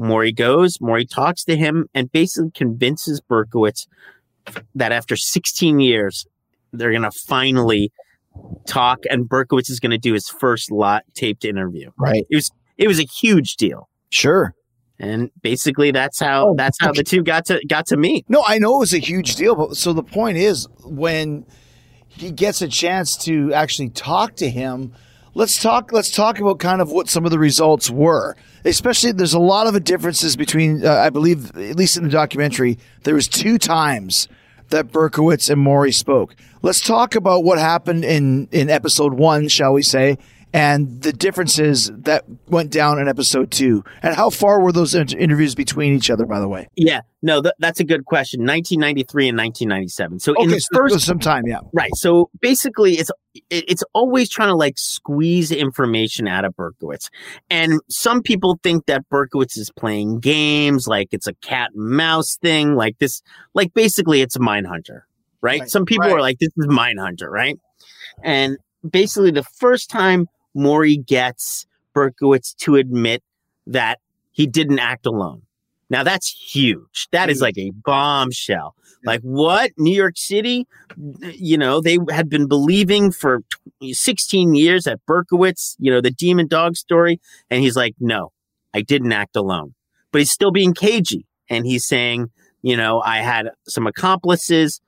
[0.00, 3.86] Maury goes, Maury talks to him, and basically convinces Berkowitz
[4.74, 6.26] that after 16 years,
[6.72, 7.92] they're going to finally
[8.66, 11.90] talk, and Berkowitz is going to do his first lot taped interview.
[11.98, 12.24] Right.
[12.30, 14.54] It was it was a huge deal, Sure.
[14.98, 18.24] and basically that's how Oh, that's how the two got to got to meet.
[18.28, 21.44] No, I know it was a huge deal, but so the point is when
[22.08, 24.94] he gets a chance to actually talk to him,
[25.34, 28.36] let's talk let's talk about kind of what some of the results were.
[28.64, 32.78] Especially there's a lot of differences between uh, I believe at least in the documentary
[33.04, 34.28] there was two times
[34.68, 36.36] that Berkowitz and Maury spoke.
[36.62, 40.18] Let's talk about what happened in in episode 1, shall we say,
[40.52, 43.84] and the differences that went down in episode two.
[44.02, 46.68] And how far were those inter- interviews between each other, by the way?
[46.76, 48.40] Yeah, no, th- that's a good question.
[48.40, 50.18] 1993 and 1997.
[50.20, 51.60] So in the so first was some time, yeah.
[51.72, 51.90] Right.
[51.94, 53.10] So basically, it's
[53.48, 57.08] it's always trying to like squeeze information out of Berkowitz,
[57.48, 62.36] and some people think that Berkowitz is playing games, like it's a cat and mouse
[62.36, 63.22] thing, like this,
[63.54, 65.02] like basically it's a Mindhunter,
[65.40, 65.60] right?
[65.60, 66.16] Right, Some people right.
[66.16, 67.56] are like, this is Mindhunter, right?
[68.24, 73.22] And basically, the first time Maury gets Berkowitz to admit
[73.66, 73.98] that
[74.32, 75.42] he didn't act alone.
[75.90, 77.08] Now that's huge.
[77.10, 78.74] That is like a bombshell.
[79.04, 79.72] Like what?
[79.78, 80.66] New York City,
[81.20, 83.42] you know, they had been believing for
[83.82, 87.20] 16 years at Berkowitz, you know, the demon dog story.
[87.50, 88.32] And he's like, no,
[88.74, 89.74] I didn't act alone.
[90.12, 91.26] But he's still being cagey.
[91.48, 92.30] And he's saying,
[92.62, 94.80] you know, I had some accomplices.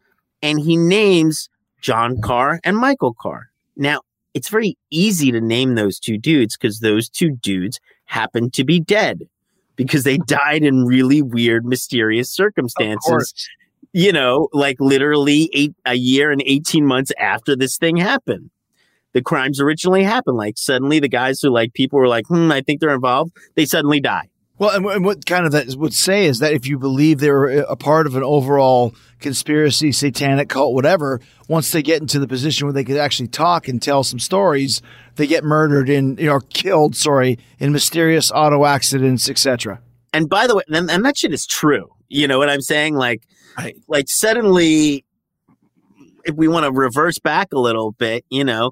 [0.42, 1.48] And he names
[1.80, 3.50] John Carr and Michael Carr.
[3.76, 4.00] Now,
[4.35, 8.80] it's very easy to name those two dudes because those two dudes happen to be
[8.80, 9.22] dead
[9.76, 13.35] because they died in really weird, mysterious circumstances
[13.93, 18.51] you know, like literally eight a year and 18 months after this thing happened.
[19.12, 20.39] The crimes originally happened.
[20.39, 23.66] Like suddenly the guys who like people were like, hmm, I think they're involved, they
[23.66, 24.28] suddenly die.
[24.62, 27.62] Well, and, and what kind of that would say is that if you believe they're
[27.62, 32.68] a part of an overall conspiracy, satanic cult, whatever, once they get into the position
[32.68, 34.80] where they could actually talk and tell some stories,
[35.16, 39.80] they get murdered in, you know, killed, sorry, in mysterious auto accidents, etc.
[40.12, 41.88] And by the way, and, and that shit is true.
[42.08, 42.94] You know what I'm saying?
[42.94, 43.24] Like,
[43.58, 43.74] Right.
[43.88, 45.04] like suddenly,
[46.24, 48.70] if we want to reverse back a little bit, you know,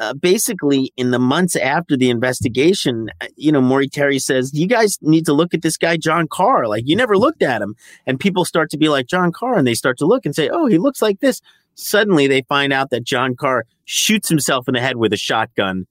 [0.00, 4.66] uh, basically in the months after the investigation, uh, you know, Maury Terry says, you
[4.66, 6.66] guys need to look at this guy, John Carr.
[6.66, 7.76] Like, you never looked at him.
[8.06, 9.56] And people start to be like, John Carr.
[9.58, 11.40] And they start to look and say, oh, he looks like this.
[11.74, 15.86] Suddenly they find out that John Carr shoots himself in the head with a shotgun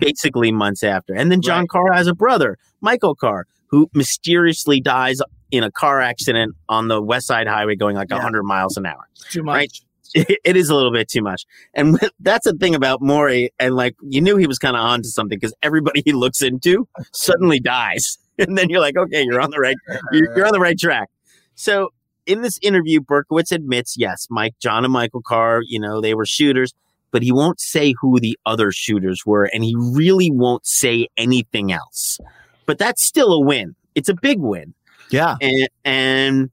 [0.00, 1.14] basically months after.
[1.14, 1.68] And then John Right.
[1.68, 5.20] Carr has a brother, Michael Carr, who mysteriously dies
[5.52, 8.16] in a car accident on the West Side Highway going like Yeah.
[8.16, 9.06] 100 miles an hour.
[9.30, 9.54] Too much.
[9.54, 9.80] Right.
[10.44, 11.44] It is a little bit too much.
[11.74, 13.50] And that's the thing about Maury.
[13.58, 16.42] And like, you knew he was kind of on to something because everybody he looks
[16.42, 18.18] into suddenly dies.
[18.38, 19.76] And then you're like, okay, you're on the right,
[20.12, 21.10] you're, you're on the right track.
[21.56, 21.90] So
[22.24, 26.24] in this interview, Berkowitz admits, yes, Mike, John and Michael Carr, you know, they were
[26.24, 26.72] shooters,
[27.10, 29.44] but he won't say who the other shooters were.
[29.52, 32.18] And he really won't say anything else.
[32.64, 33.74] But that's still a win.
[33.94, 34.72] It's a big win
[35.10, 35.36] Yeah.
[35.42, 36.50] and and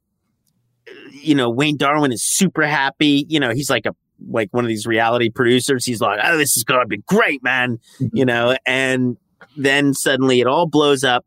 [1.11, 3.25] you know Wayne Darwen is super happy.
[3.27, 3.95] You know he's like a
[4.29, 5.85] like one of these reality producers.
[5.85, 7.79] He's like, oh, this is gonna be great, man.
[7.99, 8.17] Mm-hmm.
[8.17, 9.17] you know, and
[9.55, 11.25] then suddenly it all blows up.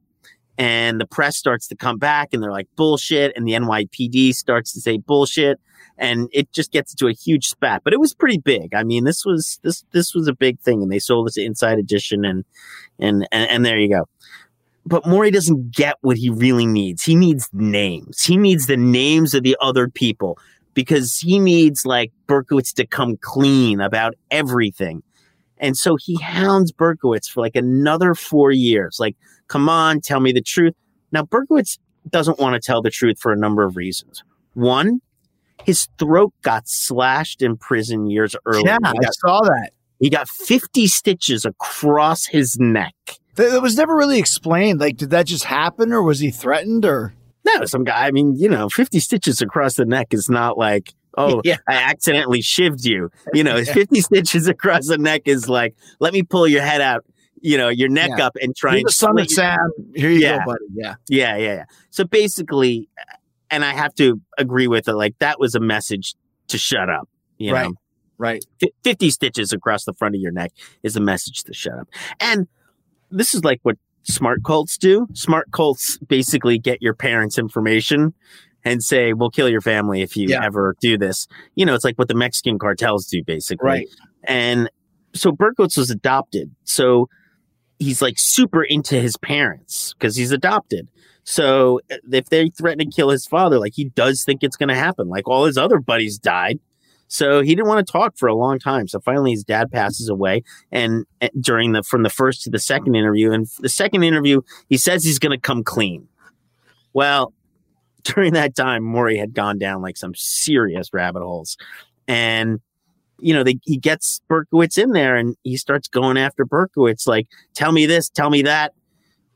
[0.59, 3.33] And the press starts to come back and they're like bullshit.
[3.35, 5.59] And the NYPD starts to say bullshit.
[5.97, 7.83] And it just gets into a huge spat.
[7.83, 8.75] But it was pretty big.
[8.75, 10.83] I mean, this was this this was a big thing.
[10.83, 12.45] And they sold this Inside Edition and
[12.99, 14.07] and and, and there you go
[14.87, 17.03] but Maury doesn't get what he really needs.
[17.05, 18.23] He needs names.
[18.25, 20.39] He needs the names of the other people
[20.75, 25.03] because he needs like Berkowitz to come clean about everything.
[25.59, 28.97] And so he hounds Berkowitz for like another four years.
[28.99, 29.17] Like,
[29.49, 30.75] come on, tell me the truth.
[31.13, 31.79] Now, Berkowitz
[32.09, 34.23] doesn't want to tell the truth for a number of reasons.
[34.55, 35.01] One,
[35.65, 38.79] his throat got slashed in prison years earlier.
[38.83, 39.71] Yeah, He I saw that.
[39.99, 42.95] he got 50 stitches across his neck.
[43.37, 44.81] That was never really explained.
[44.81, 47.15] Like, did that just happen, or was he threatened, or?
[47.45, 48.07] No, some guy.
[48.07, 51.57] I mean, you know, fifty stitches across the neck is not like, oh, Yeah.
[51.69, 53.11] I accidentally shivved you.
[53.33, 57.05] You know, fifty stitches across the neck is like, let me pull your head out,
[57.41, 58.27] you know, your neck Yeah.
[58.27, 59.59] up and try You're and son of Sam.
[59.95, 60.39] Here you Yeah.
[60.41, 60.65] go, buddy.
[60.75, 60.95] Yeah.
[61.09, 61.65] Yeah, yeah, yeah.
[61.91, 62.89] So basically,
[63.51, 64.93] and I have to agree with it.
[64.95, 66.15] Like that was a message
[66.49, 67.09] to shut up.
[67.39, 67.69] You Right.
[67.69, 67.75] know,
[68.19, 68.45] Right.
[68.85, 70.53] 50 stitches across the front of your neck
[70.83, 71.89] is a message to shut up.
[72.21, 72.49] And
[73.11, 75.07] this is like what smart cults do.
[75.15, 78.15] Smart cults basically get your parents' information
[78.65, 80.45] and say, we'll kill your family if you Yeah.
[80.45, 81.27] ever do this.
[81.55, 83.67] You know, it's like what the Mexican cartels do, basically.
[83.67, 83.89] Right.
[84.25, 84.71] And
[85.15, 86.55] so Berkowitz was adopted.
[86.65, 87.09] So
[87.79, 90.89] he's like super into his parents because he's adopted.
[91.25, 94.69] So uh, if they threaten to kill his father, like he does think it's going
[94.69, 95.09] to happen.
[95.09, 96.59] Like all his other buddies died.
[97.11, 98.87] So he didn't want to talk for a long time.
[98.87, 102.61] So finally his dad passes away and uh, during the from the first to the
[102.61, 106.07] second interview and the second interview he says he's going to come clean.
[106.93, 107.35] Well,
[108.05, 111.57] during that time Maury had gone down like some serious rabbit holes.
[112.07, 112.61] And
[113.19, 117.29] you know, they, he gets Berkowitz in there and he starts going after Berkowitz, like,
[117.55, 118.73] tell me this, tell me that.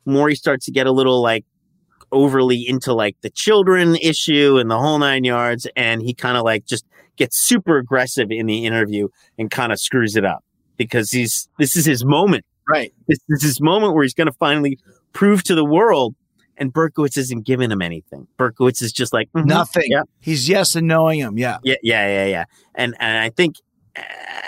[0.07, 1.45] Maury starts to get a little like
[2.15, 5.67] overly into like the children issue and the whole nine yards.
[5.77, 6.87] And he kind of like just
[7.17, 9.09] gets super aggressive in the interview
[9.39, 10.45] and kind of screws it up
[10.77, 12.45] because he's, this is his moment.
[12.69, 12.95] Right.
[13.09, 14.79] This, this is his moment where he's going to finally
[15.13, 16.15] prove to the world.
[16.57, 18.29] And Berkowitz isn't giving him anything.
[18.39, 19.87] Berkowitz is just like "Mhm, Nothing.
[19.89, 21.37] Yeah, He's yes and knowing him.
[21.37, 21.59] Yeah.
[21.65, 22.45] yeah, yeah, yeah, yeah.
[22.77, 23.57] And and I think,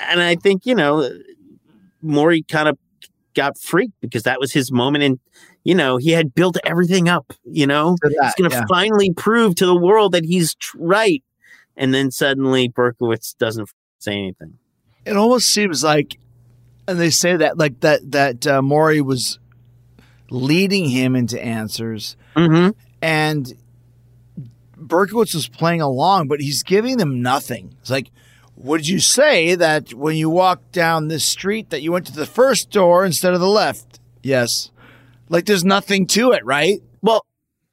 [0.08, 1.10] and I think you know,
[2.02, 2.78] Maury kind of
[3.34, 5.18] got freaked because that was his moment, and
[5.66, 7.32] you know he had built everything up.
[7.44, 8.64] You know, that, he's going to yeah.
[8.68, 11.24] finally prove to the world that he's tr- right,
[11.76, 14.58] and then suddenly Berkowitz doesn't say anything.
[15.04, 16.18] It almost seems like,
[16.86, 19.38] and they say that like that that uh, Maury was
[20.30, 22.70] leading him into answers, Mm-hmm.
[23.02, 23.52] and
[24.78, 27.74] Berkowitz was playing along, but he's giving them nothing.
[27.80, 28.10] It's like,
[28.56, 32.26] would you say that when you walked down this street that you went to the
[32.26, 34.00] first door instead of the left?
[34.22, 34.70] Yes.
[35.28, 36.80] Like there's nothing to it, right?
[37.02, 37.26] Well,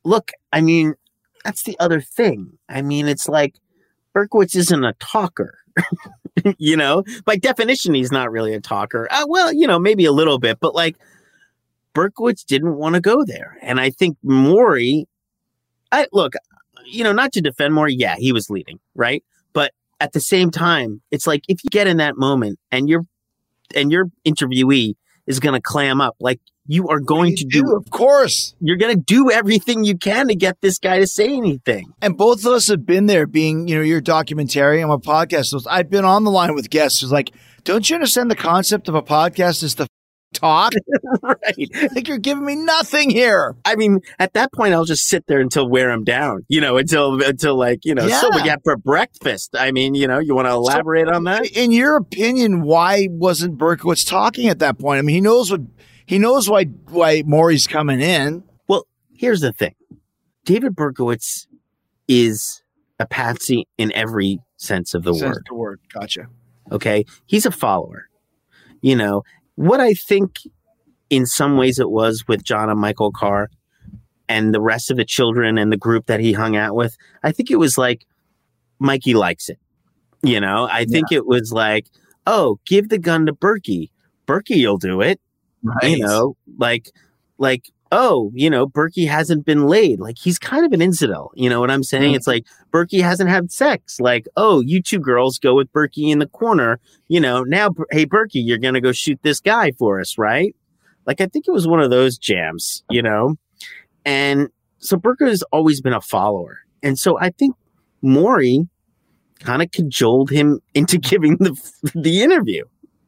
[0.03, 0.95] look, I mean,
[1.43, 2.57] that's the other thing.
[2.69, 3.55] I mean, it's like
[4.15, 5.59] Berkowitz isn't a talker.
[6.57, 9.07] you know, by definition, he's not really a talker.
[9.11, 10.97] Uh, well, you know, maybe a little bit, but like
[11.93, 13.57] Berkowitz didn't want to go there.
[13.61, 15.07] And I think Maury,
[15.91, 16.33] I look,
[16.85, 19.23] you know, not to defend Maury, yeah, he was leading, right?
[19.53, 23.03] But at the same time, it's like if you get in that moment and your
[23.75, 24.95] and your interviewee
[25.27, 28.55] is going to clam up, like you are going to do of course.
[28.59, 31.91] you're going to do everything you can to get this guy to say anything.
[32.01, 34.81] And both of us have been there being, you know, your documentary.
[34.81, 35.67] I'm a podcast host.
[35.69, 37.31] I've been on the line with guests who's like,
[37.63, 39.87] don't you understand the concept of a podcast is to
[40.43, 40.73] talk?
[41.21, 41.69] right.
[41.95, 43.55] like you're giving me nothing here.
[43.65, 46.77] I mean, at that point, I'll just sit there until wear him down, you know,
[46.77, 48.21] until, until like, you know, so Yeah.
[48.29, 49.55] what you have for breakfast.
[49.57, 51.45] I mean, you know, you want to elaborate on that?
[51.55, 54.99] In your opinion, why wasn't Berkowitz talking at that point?
[54.99, 55.61] I mean, he knows what
[56.05, 58.43] he knows why why Maury's coming in.
[58.67, 59.75] Well, here's the thing
[60.45, 61.47] David Berkowitz
[62.07, 62.61] is
[62.99, 65.43] a patsy in every sense of the Sense word.
[65.49, 65.79] the word.
[65.93, 66.27] Gotcha.
[66.71, 67.05] Okay.
[67.25, 68.07] He's a follower.
[68.81, 69.23] You know,
[69.55, 70.39] what I think
[71.09, 73.49] in some ways it was with John and Michael Carr
[74.27, 77.31] and the rest of the children and the group that he hung out with, I
[77.31, 78.05] think it was like
[78.79, 79.59] Mikey likes it.
[80.23, 81.87] You know, I think it was like,
[82.25, 83.89] oh, give the gun to Berkey.
[84.25, 85.19] Berkey will do it.
[85.81, 86.89] You know, like,
[87.37, 89.99] like, oh, you know, Berkey hasn't been laid.
[89.99, 91.31] Like, he's kind of an infidel.
[91.35, 92.13] You know what I'm saying?
[92.13, 92.15] Mhm.
[92.15, 93.99] It's like Berkey hasn't had sex.
[93.99, 96.79] Like, oh, you two girls go with Berkey in the corner.
[97.07, 100.55] You know, now, hey, Berkey, you're going to go shoot this guy for us, right?
[101.05, 103.35] Like, I think it was one of those jams, you know?
[104.05, 106.57] And so Berkey has always been a follower.
[106.81, 107.55] And so I think
[108.01, 108.67] Maury
[109.39, 111.55] kind of cajoled him into giving the
[111.93, 112.63] the interview.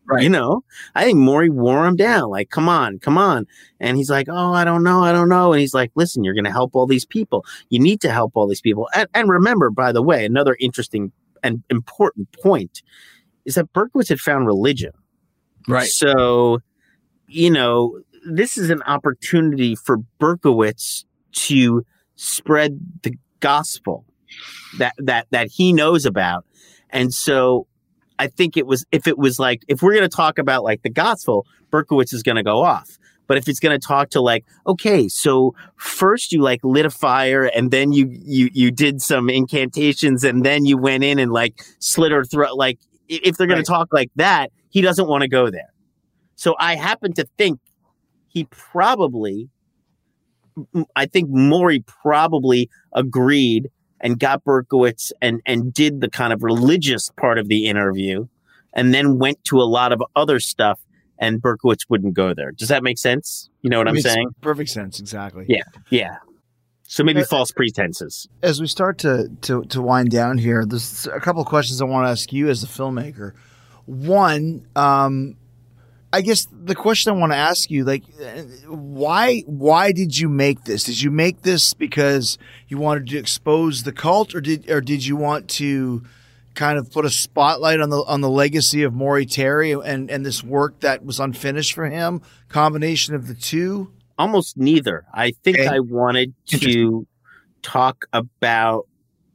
[0.07, 0.23] Right.
[0.23, 2.29] You know, I think Maury wore him down.
[2.29, 3.47] Like, come on, come on.
[3.79, 5.51] And he's like, oh, I don't know, I don't know.
[5.51, 7.43] And he's like, listen, you're going to help all these people.
[7.69, 8.87] You need to help all these people.
[8.95, 12.83] And, and remember, by the way, another interesting and important point
[13.45, 14.91] is that Berkowitz had found religion.
[15.67, 15.87] Right.
[15.87, 16.59] So,
[17.27, 21.83] you know, this is an opportunity for Berkowitz to
[22.15, 24.05] spread the gospel
[24.77, 26.45] that that that he knows about.
[26.89, 27.67] And so
[28.19, 30.81] I think it was if it was like if we're going to talk about like
[30.83, 32.97] the gospel, Berkowitz is going to go off.
[33.27, 36.91] But if it's going to talk to like, okay, so first you like lit a
[36.91, 41.31] fire and then you you you did some incantations and then you went in and
[41.31, 42.55] like slit her throat.
[42.55, 42.77] Like
[43.09, 43.65] if they're going Right.
[43.65, 45.73] to talk like that, he doesn't want to go there.
[46.35, 47.59] So I happen to think
[48.27, 49.49] he probably,
[50.95, 53.69] I think Maury probably agreed
[54.05, 58.27] and got Berkowitz and and did the kind of religious part of the interview,
[58.73, 60.79] and then went to a lot of other stuff.
[61.17, 62.51] And Berkowitz wouldn't go there.
[62.51, 63.49] Does that make sense?
[63.61, 64.29] You know what I'm saying?
[64.41, 64.99] Perfect sense.
[64.99, 65.45] Exactly.
[65.47, 65.63] Yeah.
[65.89, 66.17] Yeah.
[66.87, 68.27] So maybe Uh, false pretenses.
[68.43, 71.85] as we start to to to wind down here, there's a couple of questions I
[71.85, 73.31] want to ask you as a filmmaker.
[73.85, 75.37] One, um,
[76.17, 78.03] I guess the question I want to ask you, like,
[78.67, 80.83] why why did you make this?
[80.85, 82.37] Did you make this because
[82.67, 86.03] you wanted to expose the cult, or did or did you want to
[86.53, 90.25] kind of put a spotlight on the on the legacy of Maury Terry and and
[90.25, 92.21] this work that was unfinished for him?
[92.49, 93.91] Combination of the two.
[94.17, 95.05] almost neither.
[95.13, 95.67] I think Okay.
[95.67, 97.05] I wanted to
[97.61, 98.87] talk about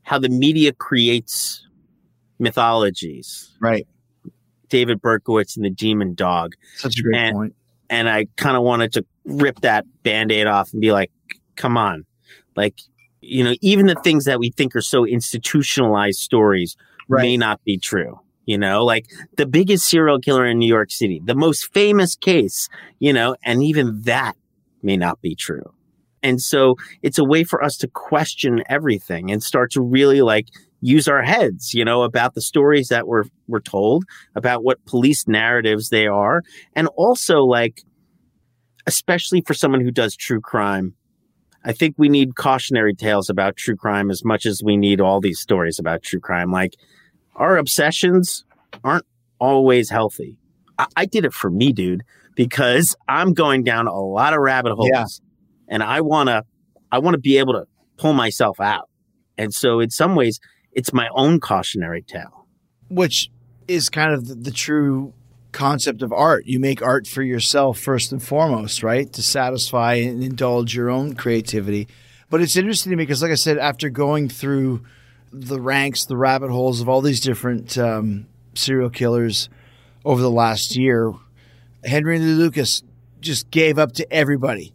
[0.03, 1.67] how the media creates
[2.39, 3.55] mythologies.
[3.61, 3.87] Right.
[4.71, 6.55] David Berkowitz and the Demon Dog.
[6.77, 7.55] Such a great And- point.
[7.91, 11.11] And I kind of wanted to rip that band aid off and be like,
[11.57, 12.05] come on.
[12.57, 12.79] Like,
[13.21, 16.77] you know, even the things that we think are so institutionalized stories
[17.09, 18.21] may not be true.
[18.47, 19.07] You know, like
[19.37, 22.69] the biggest serial killer in New York City, the most famous case,
[23.01, 24.37] you know, and even that
[24.83, 25.73] may not be true.
[26.23, 30.47] And so it's a way for us to question everything and start to really like
[30.81, 34.05] use our heads, you know, about the stories that we're we're told,
[34.35, 36.43] about what police narratives they are,
[36.75, 37.83] and also like
[38.87, 40.95] especially for someone who does true crime.
[41.65, 45.21] I think we need cautionary tales about true crime as much as we need all
[45.21, 46.51] these stories about true crime.
[46.51, 46.75] Like
[47.37, 48.45] our obsessions
[48.83, 49.05] aren't
[49.39, 50.39] always healthy.
[50.79, 52.03] I, I did it for me, dude,
[52.35, 55.05] because I'm going down a lot of rabbit holes Yeah.
[55.69, 56.45] and I want to,
[56.91, 57.65] I want to be able to
[57.99, 58.89] pull myself out.
[59.37, 60.41] And so in some ways,
[60.73, 62.47] it's my own cautionary tale.
[62.89, 63.31] which
[63.69, 65.13] is kind of the, the true
[65.53, 66.47] concept of art.
[66.47, 69.13] You make art for yourself first and foremost, right?
[69.13, 71.87] To satisfy and indulge your own creativity.
[72.29, 74.85] But it's interesting to me because, like I said, after going through
[75.33, 79.49] the ranks, the rabbit holes of all these different um, serial killers
[80.05, 81.13] over the last year,
[81.85, 82.83] Henry Lee Lucas
[83.21, 84.73] just gave up to everybody.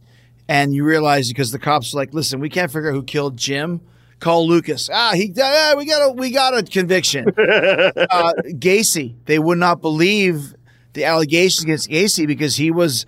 [0.47, 3.35] And you realize because the cops were like, listen, we can't figure out who killed
[3.35, 3.81] Jim.
[4.20, 4.89] Call Lucas.
[4.91, 5.34] Ah, he.
[5.39, 9.16] Ah, we got a we got a conviction uh, Gacy.
[9.26, 10.55] They would not believe
[10.93, 13.05] the allegations against Gacy because he was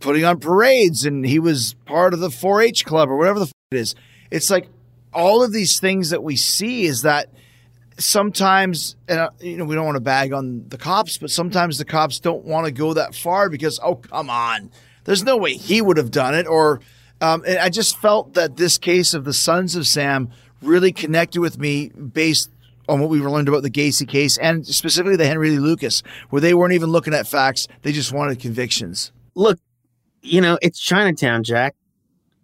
[0.00, 3.52] putting on parades and he was part of the 4-H club or whatever the f-
[3.70, 3.94] it is.
[4.30, 4.68] It's like
[5.12, 7.28] all of these things that we see is that
[7.98, 11.78] sometimes, and uh, you know, we don't want to bag on the cops, but sometimes
[11.78, 14.70] the cops don't want to go that far because, oh, come on,
[15.04, 16.46] there's no way he would have done it.
[16.46, 16.80] Or
[17.20, 20.30] um, and I just felt that this case of the Sons of Sam
[20.62, 22.50] really connected with me based
[22.88, 26.40] on what we learned about the Gacy case and specifically the Henry Lee Lucas, where
[26.40, 29.12] they weren't even looking at facts; they just wanted convictions.
[29.34, 29.58] Look,
[30.22, 31.74] you know, it's Chinatown, Jack.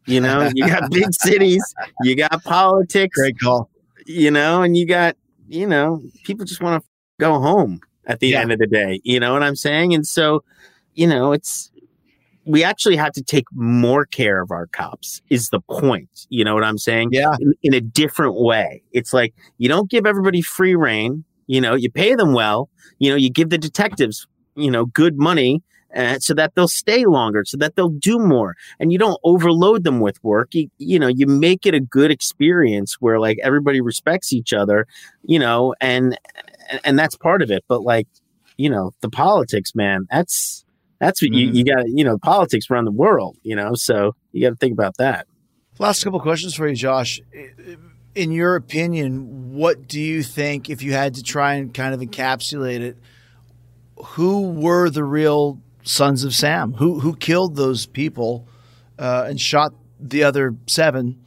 [0.06, 1.62] You know, you got big cities,
[2.02, 3.70] you got politics, call.
[4.06, 5.16] you know, and you got,
[5.48, 8.42] you know, people just want to go home at the Yeah.
[8.42, 9.00] end of the day.
[9.02, 9.94] You know what I'm saying?
[9.94, 10.44] And so,
[10.92, 11.70] you know, it's,
[12.46, 16.26] we actually have to take more care of our cops, is the point.
[16.28, 17.10] You know what I'm saying?
[17.12, 17.34] Yeah.
[17.40, 18.82] In, in a different way.
[18.92, 21.24] It's like you don't give everybody free rein.
[21.46, 22.68] You know, you pay them well.
[22.98, 24.26] You know, you give the detectives,
[24.56, 25.62] you know, good money
[25.94, 28.56] uh, so that they'll stay longer, so that they'll do more.
[28.80, 30.54] And you don't overload them with work.
[30.54, 34.86] You, you know, you make it a good experience where like everybody respects each other,
[35.22, 36.18] you know, and
[36.82, 37.64] and that's part of it.
[37.68, 38.08] But like,
[38.56, 40.63] you know, the politics, man, that's
[40.98, 41.84] that's what you, you got.
[41.88, 43.36] You know, politics run the world.
[43.42, 45.26] You know, so you got to think about that.
[45.78, 47.20] Last couple questions for you, Josh.
[48.14, 52.00] In your opinion, what do you think, if you had to try and kind of
[52.00, 52.96] encapsulate it,
[53.96, 56.74] who were the real sons of Sam?
[56.74, 58.46] Who who killed those people
[58.98, 61.20] uh, and shot the other seven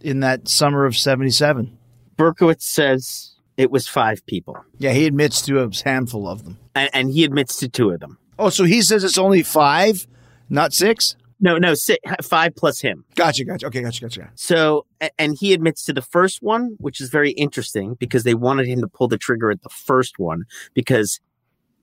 [0.00, 1.76] in that summer of '77?
[2.16, 6.58] Berkowitz says it was five people, Yeah, he admits to a handful of them.
[6.74, 8.18] and, and he admits to two of them.
[8.38, 10.06] Oh, so he says it's only five,
[10.48, 11.16] not six?
[11.40, 13.04] No, no, six, five plus him.
[13.14, 13.66] Gotcha, gotcha.
[13.66, 14.30] Okay, gotcha, gotcha.
[14.34, 14.86] So,
[15.18, 18.80] and he admits to the first one, which is very interesting because they wanted him
[18.80, 21.20] to pull the trigger at the first one because,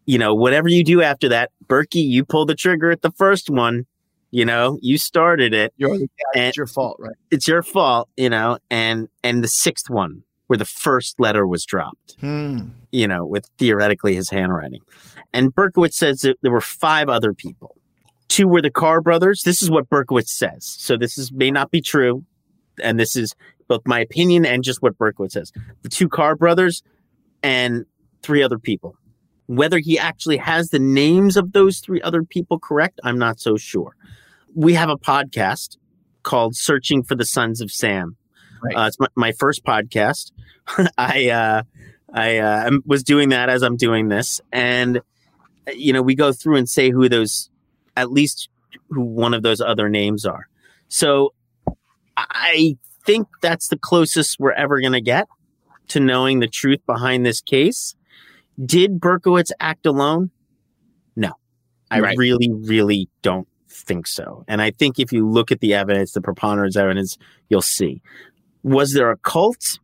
[0.05, 3.49] you know, whatever you do after that, Berkey, you pull the trigger at the first
[3.49, 3.85] one.
[4.31, 5.73] You know, you started it.
[5.77, 7.15] You're, yeah, And- it's your fault, right?
[7.31, 8.09] It's your fault.
[8.17, 12.17] You know, and and the sixth one where the first letter was dropped.
[12.19, 12.71] Hmm.
[12.91, 14.81] You know, with theoretically his handwriting.
[15.35, 17.75] And Berkowitz says that there were five other people.
[18.29, 19.43] Two were the Carr brothers.
[19.43, 20.63] This is what Berkowitz says.
[20.65, 22.23] So this is may not be true,
[22.81, 23.35] and this is
[23.67, 25.51] both my opinion and just what Berkowitz says.
[25.81, 26.83] The two Carr brothers
[27.43, 27.85] and
[28.23, 28.95] three other people.
[29.47, 33.57] Whether he actually has the names of those three other people correct, I'm not so
[33.57, 33.93] sure.
[34.55, 35.75] We have a podcast
[36.23, 38.15] called "Searching for the Sons of Sam."
[38.63, 38.73] Right.
[38.73, 40.31] Uh, it's my, my first podcast.
[40.97, 41.63] I uh,
[42.13, 45.01] I uh, was doing that as I'm doing this, and
[45.73, 47.49] you know we go through and say who those,
[47.97, 48.49] at least
[48.89, 50.47] who one of those other names are.
[50.87, 51.33] So
[52.17, 55.27] I think that's the closest we're ever going to get
[55.89, 57.95] to knowing the truth behind this case.
[58.63, 60.31] Did Berkowitz act alone?
[61.15, 61.33] No,
[61.91, 62.17] I Right.
[62.17, 64.43] really, really don't think so.
[64.47, 67.17] And I think if you look at the evidence, the preponderance evidence,
[67.49, 68.01] you'll see.
[68.63, 69.79] Was there a cult?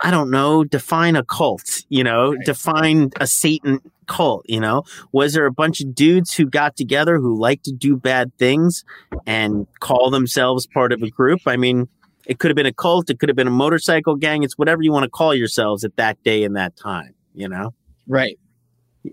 [0.00, 0.64] I don't know.
[0.64, 4.84] Define a cult, you know, define a Satan cult, you know.
[5.12, 8.84] Was there a bunch of dudes who got together who like to do bad things
[9.26, 11.40] and call themselves part of a group?
[11.46, 11.88] I mean,
[12.26, 14.82] it could have been a cult, it could have been a motorcycle gang, it's whatever
[14.82, 17.74] you want to call yourselves at that day and that time, you know.
[18.06, 18.38] Right.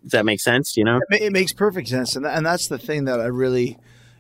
[0.04, 1.00] Does that make sense, you know?
[1.10, 3.78] It It makes perfect sense, and and that's the thing that I really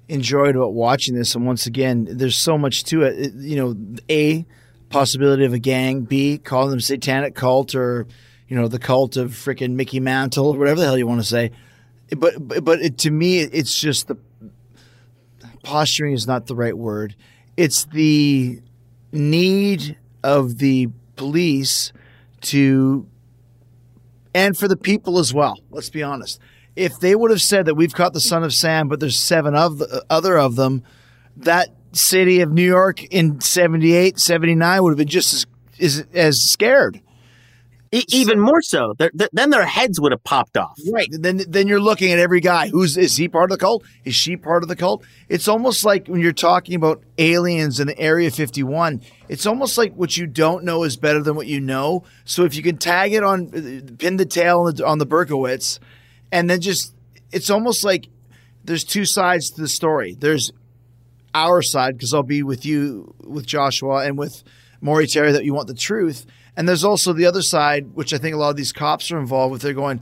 [0.08, 1.36] enjoyed about watching this.
[1.36, 3.20] And once again, there's so much to it.
[3.20, 3.76] It- You know,
[4.10, 4.46] a
[4.90, 6.02] possibility of a gang.
[6.02, 8.08] B calling them satanic cult or
[8.48, 11.28] you know the cult of freaking Mickey Mantle or whatever the hell you want to
[11.28, 11.52] say.
[12.16, 14.18] But but, it, to me, it's just the
[15.64, 17.16] posturing is not the right word.
[17.58, 18.62] It's the
[19.12, 21.92] need of the police
[22.42, 23.08] to
[24.34, 25.58] and for the people as well.
[25.72, 26.40] Let's be honest.
[26.76, 29.56] if they would have said that we've caught the son of Sam, but there's seven
[29.56, 30.84] of the other of them,
[31.38, 35.46] that city of New York in 78, 79 would have been just as
[35.80, 37.02] as, as scared.
[37.92, 38.94] E- even more so.
[38.98, 40.78] They're- they're- then their heads would have popped off.
[40.92, 41.08] Right.
[41.12, 42.70] Then then you're looking at every guy.
[42.70, 43.84] Who's is he part of the cult?
[44.06, 45.04] Is she part of the cult?
[45.30, 50.18] It's almost like when you're talking about aliens in Area 51, it's almost like what
[50.18, 52.04] you don't know is better than what you know.
[52.26, 53.48] So if you can tag it on
[53.98, 55.80] pin the tail on the, on the Berkowitz
[56.32, 56.94] and then just
[57.32, 58.08] it's almost like
[58.64, 60.16] there's two sides to the story.
[60.18, 60.52] There's
[61.36, 64.44] our side because I'll be with you with Joshua and with
[64.82, 66.26] Maury Terry that you want the truth.
[66.58, 69.20] And there's also the other side, which I think a lot of these cops are
[69.20, 69.62] involved with.
[69.62, 70.02] They're going,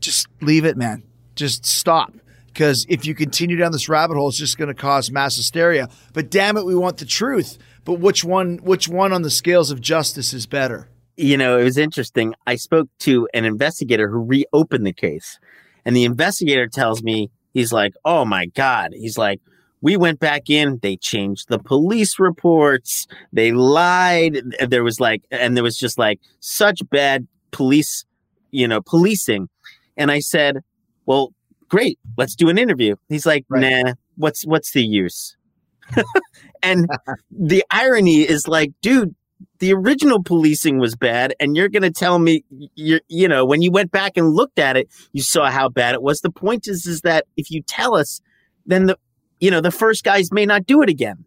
[0.00, 1.02] just leave it, man.
[1.34, 2.14] Just stop.
[2.46, 5.88] Because if you continue down this rabbit hole, it's just going to cause mass hysteria.
[6.12, 7.58] But damn it, we want the truth.
[7.84, 8.58] But which one?
[8.58, 10.88] Which one on the scales of justice is better?
[11.16, 12.34] you know, it was interesting.
[12.46, 15.38] I spoke to an investigator who reopened the case,
[15.84, 18.90] and the investigator tells me, he's like, oh my God.
[18.92, 19.40] He's like,
[19.82, 24.38] we went back in, they changed the police reports, they lied.
[24.66, 28.04] There was like, and there was just like such bad police,
[28.52, 29.48] you know, policing.
[29.96, 30.62] And I said,
[31.04, 31.34] well,
[31.68, 32.96] great, let's do an interview.
[33.08, 33.84] He's like, Right.
[33.84, 35.36] nah, what's, what's the use?
[36.62, 36.88] and
[37.30, 39.14] the irony is like, dude,
[39.58, 43.60] the original policing was bad and you're going to tell me you you know when
[43.60, 46.68] you went back and looked at it you saw how bad it was the point
[46.68, 48.20] is is that if you tell us
[48.66, 48.96] then the
[49.42, 51.24] you know the first guys may not do it again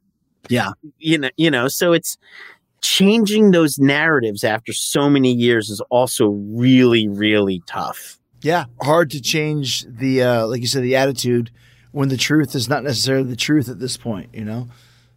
[0.49, 0.71] Yeah.
[0.97, 2.17] you know you know so it's
[2.81, 9.21] changing those narratives after so many years is also really really tough Yeah, hard to
[9.21, 11.51] change the uh, like you said the attitude
[11.91, 14.29] when the truth is not necessarily the truth at this point.
[14.33, 14.67] You know.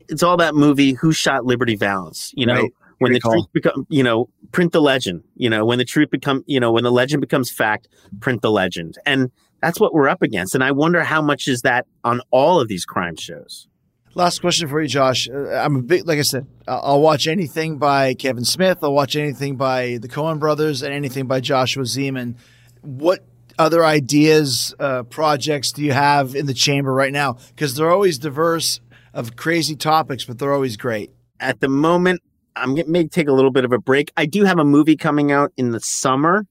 [0.08, 2.72] it's all that movie who shot liberty valance you know Right.
[3.00, 6.42] when the truth become you know print the legend you know when the truth become
[6.46, 7.86] you know when the legend becomes fact
[8.20, 9.30] print the legend and
[9.60, 12.68] that's what we're up against and i wonder how much is that on all of
[12.68, 13.66] these crime shows
[14.14, 15.28] Last question for you, Josh.
[15.28, 18.78] Uh, I'm a big, like I said, I'll watch anything by Kevin Smith.
[18.82, 22.34] I'll watch anything by the Coen brothers and anything by Joshua Zeman.
[22.80, 23.20] What
[23.60, 27.36] other ideas, uh, projects do you have in the chamber right now?
[27.50, 28.80] Because they're always diverse
[29.14, 31.12] of crazy topics, but they're always great.
[31.40, 32.20] at the moment
[32.56, 34.96] i'm going to take a little bit of a break i do have a movie
[34.96, 36.44] coming out in the summer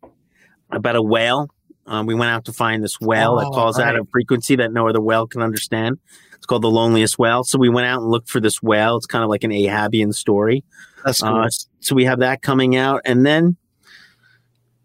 [0.71, 1.49] about a whale
[1.87, 3.99] um, we went out to find this whale that Oh, calls out right.
[4.01, 5.97] a frequency that no other whale can understand
[6.35, 9.05] it's called the loneliest whale so we went out and looked for this whale it's
[9.07, 10.63] kind of like an ahabian story
[11.03, 11.35] That's cool.
[11.35, 13.55] Uh, so we have that coming out, and then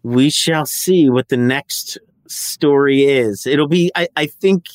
[0.03, 1.97] we shall see what the next
[2.27, 3.45] story is.
[3.47, 4.65] It'll be, I, I think.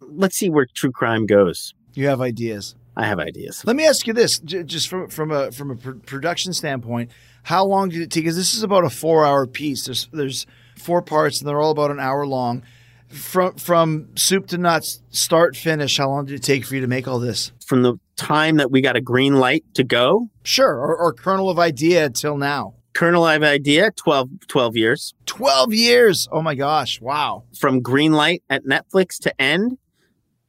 [0.00, 1.74] Let's see where true crime goes.
[1.94, 2.74] you have ideas.
[2.96, 3.64] I have ideas.
[3.64, 7.10] Let me ask you this, j- just from from a from a pr- production standpoint,
[7.44, 8.24] how long did it take?
[8.24, 9.84] Because this is about a four hour piece.
[9.84, 10.46] There's there's
[10.78, 12.62] four parts, and they're all about an hour long.
[13.08, 15.96] From from soup to nuts, start finish.
[15.96, 17.52] How long did it take for you to make all this?
[17.66, 21.48] From the time that we got a green light to go, Sure, or, or kernel
[21.48, 22.74] of idea till now.
[22.92, 25.14] Kernel of idea 12, 12 years.
[25.24, 26.28] Twelve years.
[26.32, 27.00] Oh my gosh!
[27.00, 27.44] Wow.
[27.58, 29.78] From green light at Netflix to end,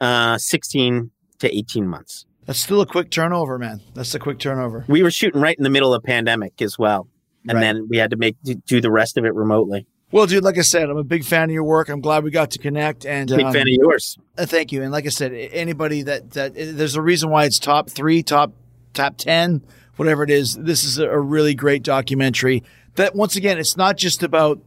[0.02, 2.26] uh, 16 to 18 months.
[2.46, 3.80] That's still a quick turnover, man.
[3.94, 4.84] That's a quick turnover.
[4.88, 7.08] We were shooting right in the middle of pandemic as well.
[7.48, 7.62] And Right.
[7.62, 9.86] then we had to make do the rest of it remotely.
[10.12, 11.88] Well, dude, like I said, I'm a big fan of your work.
[11.88, 13.06] I'm glad we got to connect.
[13.06, 14.18] And Big um, fan of yours.
[14.38, 14.82] Uh, thank you.
[14.82, 18.54] And like I said, anybody that that there's a reason why it's top three, top
[18.94, 19.62] top ten,
[19.98, 20.56] whatever it is.
[20.56, 22.64] This is a, a really great documentary.
[22.96, 24.60] That once again, it's not just about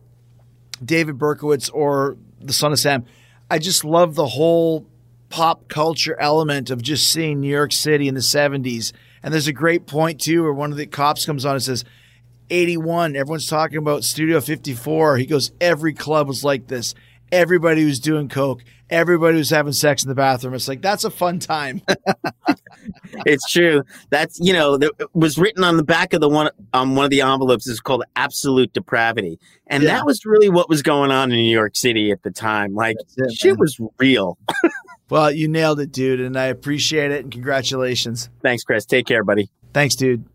[0.85, 3.05] David Berkowitz or the Son of Sam.
[3.51, 4.87] I just love the whole
[5.29, 8.93] pop culture element of just seeing New York City in the '70s.
[9.25, 11.85] And there's a great point too, where one of the cops comes on and says.
[12.53, 13.17] 81.
[13.17, 15.17] Everyone's talking about Studio 54.
[15.17, 16.95] He goes, every club was like this.
[17.33, 18.63] Everybody was doing coke.
[18.91, 20.53] Everybody was having sex in the bathroom.
[20.53, 21.81] It's like that's a fun time.
[23.25, 23.83] it's true.
[24.11, 27.11] That's you know, that was written on the back of the one on one of
[27.11, 29.95] the envelopes is called absolute depravity, and Yeah.
[29.97, 32.75] that was really what was going on in New York City at the time.
[32.75, 33.61] Like it, shit man.
[33.61, 34.37] was real.
[35.09, 38.29] well, you nailed it, dude, and I appreciate it and congratulations.
[38.43, 38.85] Thanks, Chris.
[38.85, 39.49] Take care, buddy.
[39.73, 40.27] Thanks, dude.